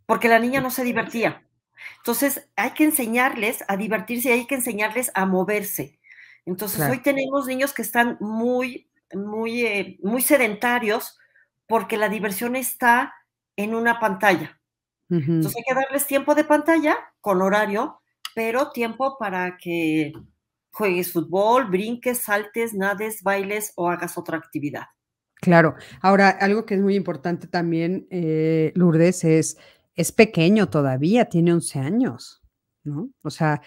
[0.06, 1.46] porque la niña no se divertía.
[1.98, 6.00] Entonces, hay que enseñarles a divertirse y hay que enseñarles a moverse.
[6.46, 11.18] Entonces, hoy tenemos niños que están muy, muy, eh, muy sedentarios
[11.68, 13.14] porque la diversión está
[13.56, 14.60] en una pantalla.
[15.10, 18.02] Entonces, hay que darles tiempo de pantalla con horario,
[18.36, 20.14] pero tiempo para que
[20.72, 24.84] juegues fútbol, brinques, saltes, nades, bailes o hagas otra actividad.
[25.36, 25.76] Claro.
[26.02, 29.58] Ahora, algo que es muy importante también, eh, Lourdes, es,
[29.96, 32.42] es pequeño todavía, tiene 11 años,
[32.84, 33.10] ¿no?
[33.22, 33.62] O sea,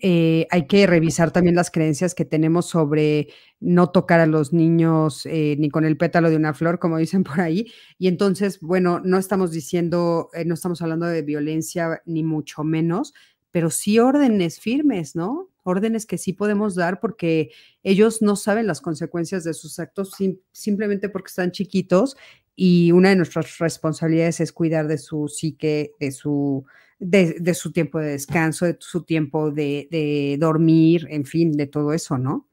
[0.00, 3.28] eh, hay que revisar también las creencias que tenemos sobre
[3.60, 7.22] no tocar a los niños eh, ni con el pétalo de una flor, como dicen
[7.22, 7.70] por ahí.
[7.98, 13.12] Y entonces, bueno, no estamos diciendo, no estamos hablando de violencia ni mucho menos,
[13.56, 15.48] pero sí órdenes firmes, ¿no?
[15.62, 17.52] órdenes que sí podemos dar porque
[17.82, 20.10] ellos no saben las consecuencias de sus actos
[20.52, 22.18] simplemente porque están chiquitos
[22.54, 26.66] y una de nuestras responsabilidades es cuidar de su psique, de su,
[26.98, 32.18] de, su tiempo de descanso, de su tiempo de, dormir, en fin, de todo eso,
[32.18, 32.50] ¿no?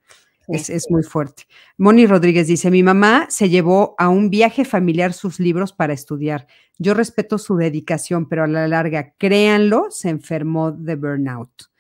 [0.48, 1.44] Es, es, muy fuerte.
[1.78, 6.48] Moni Rodríguez dice, mi mamá se llevó a un viaje familiar sus libros para estudiar.
[6.78, 11.73] Yo respeto su dedicación, pero a la larga, créanlo, se enfermó de burnout.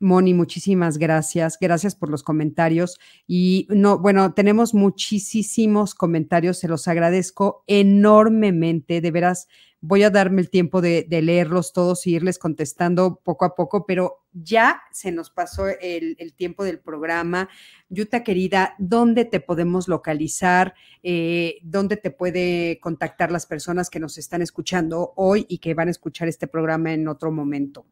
[0.00, 1.58] Moni, muchísimas gracias.
[1.60, 2.98] Gracias por los comentarios.
[3.26, 9.00] Y no, bueno, tenemos muchísimos comentarios, se los agradezco enormemente.
[9.00, 9.48] De veras,
[9.80, 14.24] voy a darme el tiempo de, leerlos todos y irles contestando poco a poco, pero
[14.32, 17.48] ya se nos pasó el, tiempo del programa.
[17.88, 20.74] Yuta querida, ¿dónde te podemos localizar?
[21.02, 25.88] Eh, ¿Dónde te puede contactar las personas que nos están escuchando hoy y que van
[25.88, 27.86] a escuchar este programa en otro momento?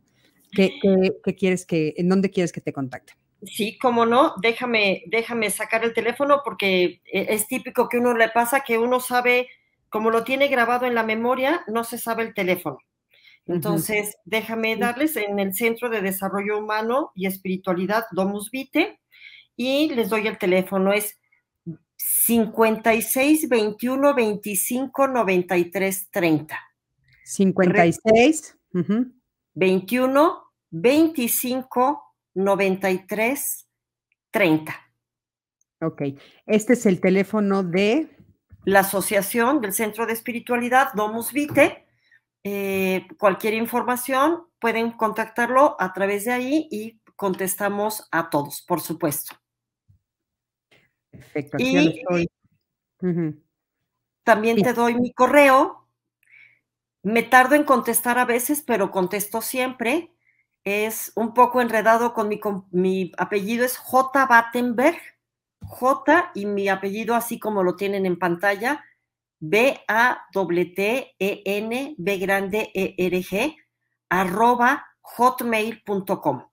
[0.57, 3.14] ¿Qué, quieres que, en dónde quieres que te contacte?
[3.42, 8.30] Sí, cómo no, déjame, déjame sacar el teléfono porque e, es típico que uno le
[8.30, 9.48] pasa que uno sabe,
[9.90, 12.78] como lo tiene grabado en la memoria, no se sabe el teléfono.
[13.46, 18.98] Entonces, déjame darles en el Centro de Desarrollo Humano y Espiritualidad Domus Vite
[19.54, 21.16] y les doy el teléfono, es
[21.96, 26.59] 56 21 25 93 30.
[27.24, 28.59] 56
[29.54, 33.68] 21 25 93
[34.30, 34.74] 30.
[35.80, 36.02] Ok,
[36.46, 38.10] este es el teléfono de...
[38.64, 41.86] La Asociación del Centro de Espiritualidad Domus Vite.
[42.42, 49.36] Eh, cualquier información pueden contactarlo a través de ahí y contestamos a todos, por supuesto.
[51.10, 51.56] Perfecto.
[51.60, 52.02] y
[54.24, 55.88] también te doy mi correo.
[57.02, 60.15] Me tardo en contestar a veces, pero contesto siempre
[60.66, 62.40] es un poco enredado con mi,
[62.72, 64.26] mi apellido, es J.
[64.26, 64.98] Battenberg,
[65.60, 68.84] J y mi apellido así como lo tienen en pantalla,
[69.38, 70.34] B-A-T-T-E-N,
[71.96, 73.56] B grande E-R-G,
[74.08, 76.48] arroba hotmail.com.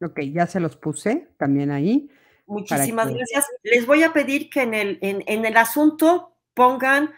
[0.00, 2.08] Ok, ya se los puse también ahí.
[2.46, 3.46] Muchísimas gracias.
[3.62, 7.12] Les voy a pedir que en el, en el asunto pongan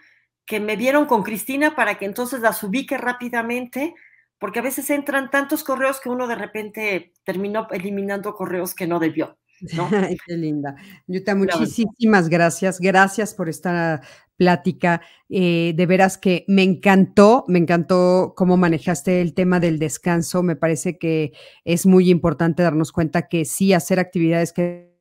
[0.46, 3.94] que me vieron con Cristina para que entonces las ubique rápidamente,
[4.38, 8.98] porque a veces entran tantos correos que uno de repente terminó eliminando correos que no
[8.98, 9.38] debió.
[9.72, 9.88] ¿no?
[10.26, 10.76] qué linda.
[11.06, 12.78] Yuta, muchísimas gracias.
[12.80, 14.02] Gracias por esta
[14.36, 15.00] plática.
[15.28, 20.42] Eh, de veras que me encantó, me encantó cómo manejaste el tema del descanso.
[20.42, 21.32] Me parece que
[21.64, 24.92] es muy importante darnos cuenta que sí, hacer actividades que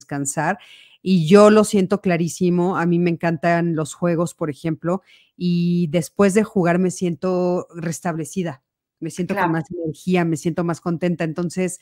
[0.00, 0.58] descansar
[1.02, 5.02] y yo lo siento clarísimo, a mí me encantan los juegos, por ejemplo,
[5.36, 8.62] y después de jugar me siento restablecida,
[9.00, 11.24] me siento con más energía, me siento más contenta.
[11.24, 11.80] Entonces,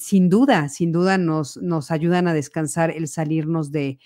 [0.00, 3.98] sin duda, sin duda nos, nos ayudan a descansar el salirnos de...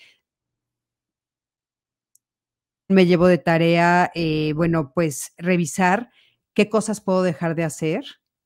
[2.88, 6.10] Me llevo de tarea, eh, bueno, pues revisar
[6.54, 8.04] qué cosas puedo dejar de hacer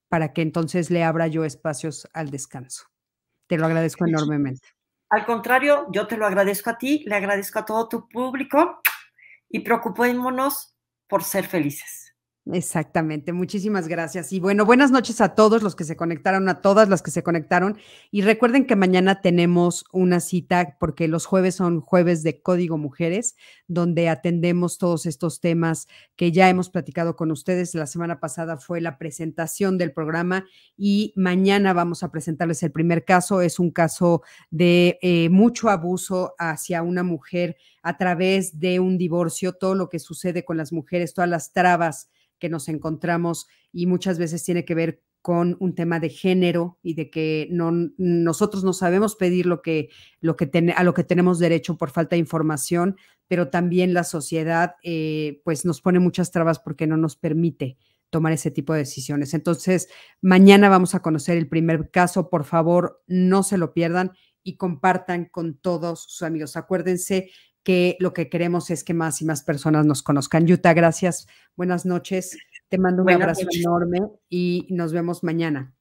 [0.08, 2.84] para que entonces le abra yo espacios al descanso.
[3.48, 4.68] Te lo agradezco enormemente.
[5.10, 8.80] Al contrario, yo te lo agradezco a ti, le agradezco a todo tu público
[9.48, 10.76] y preocupémonos
[11.08, 12.03] por ser felices.
[12.52, 14.30] Exactamente, muchísimas gracias.
[14.30, 17.22] Y bueno, buenas noches a todos los que se conectaron, a todas las que se
[17.22, 17.78] conectaron.
[18.10, 23.34] Y recuerden que mañana tenemos una cita porque los jueves son jueves de Código Mujeres,
[23.66, 27.74] donde atendemos todos estos temas que ya hemos platicado con ustedes.
[27.74, 30.44] La semana pasada fue la presentación del programa
[30.76, 33.40] y mañana vamos a presentarles el primer caso.
[33.40, 34.20] Es un caso
[34.50, 39.98] de eh, mucho abuso hacia una mujer a través de un divorcio, todo lo que
[39.98, 42.10] sucede con las mujeres, todas las trabas
[42.44, 46.92] que nos encontramos y muchas veces tiene que ver con un tema de género y
[46.92, 49.88] de que no, nosotros no sabemos pedir lo que,
[50.20, 54.74] lo que a lo que tenemos derecho por falta de información, pero también la sociedad
[54.82, 57.78] eh, pues nos pone muchas trabas porque no nos permite
[58.10, 59.32] tomar ese tipo de decisiones.
[59.32, 59.88] Entonces,
[60.20, 62.28] mañana vamos a conocer el primer caso.
[62.28, 66.58] Por favor, no se lo pierdan y compartan con todos sus amigos.
[66.58, 67.30] Acuérdense
[67.64, 70.46] que lo que queremos es que más y más personas nos conozcan.
[70.46, 71.26] Yuta, gracias.
[71.56, 72.36] Buenas noches.
[72.68, 75.74] Te mando un abrazo enorme y nos vemos mañana.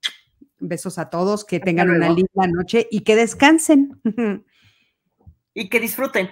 [0.59, 4.01] Besos a todos, que tengan una linda noche y que descansen.
[5.55, 6.29] Y que disfruten.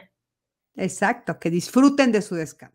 [0.75, 2.69] Exacto, que disfruten de su descanso.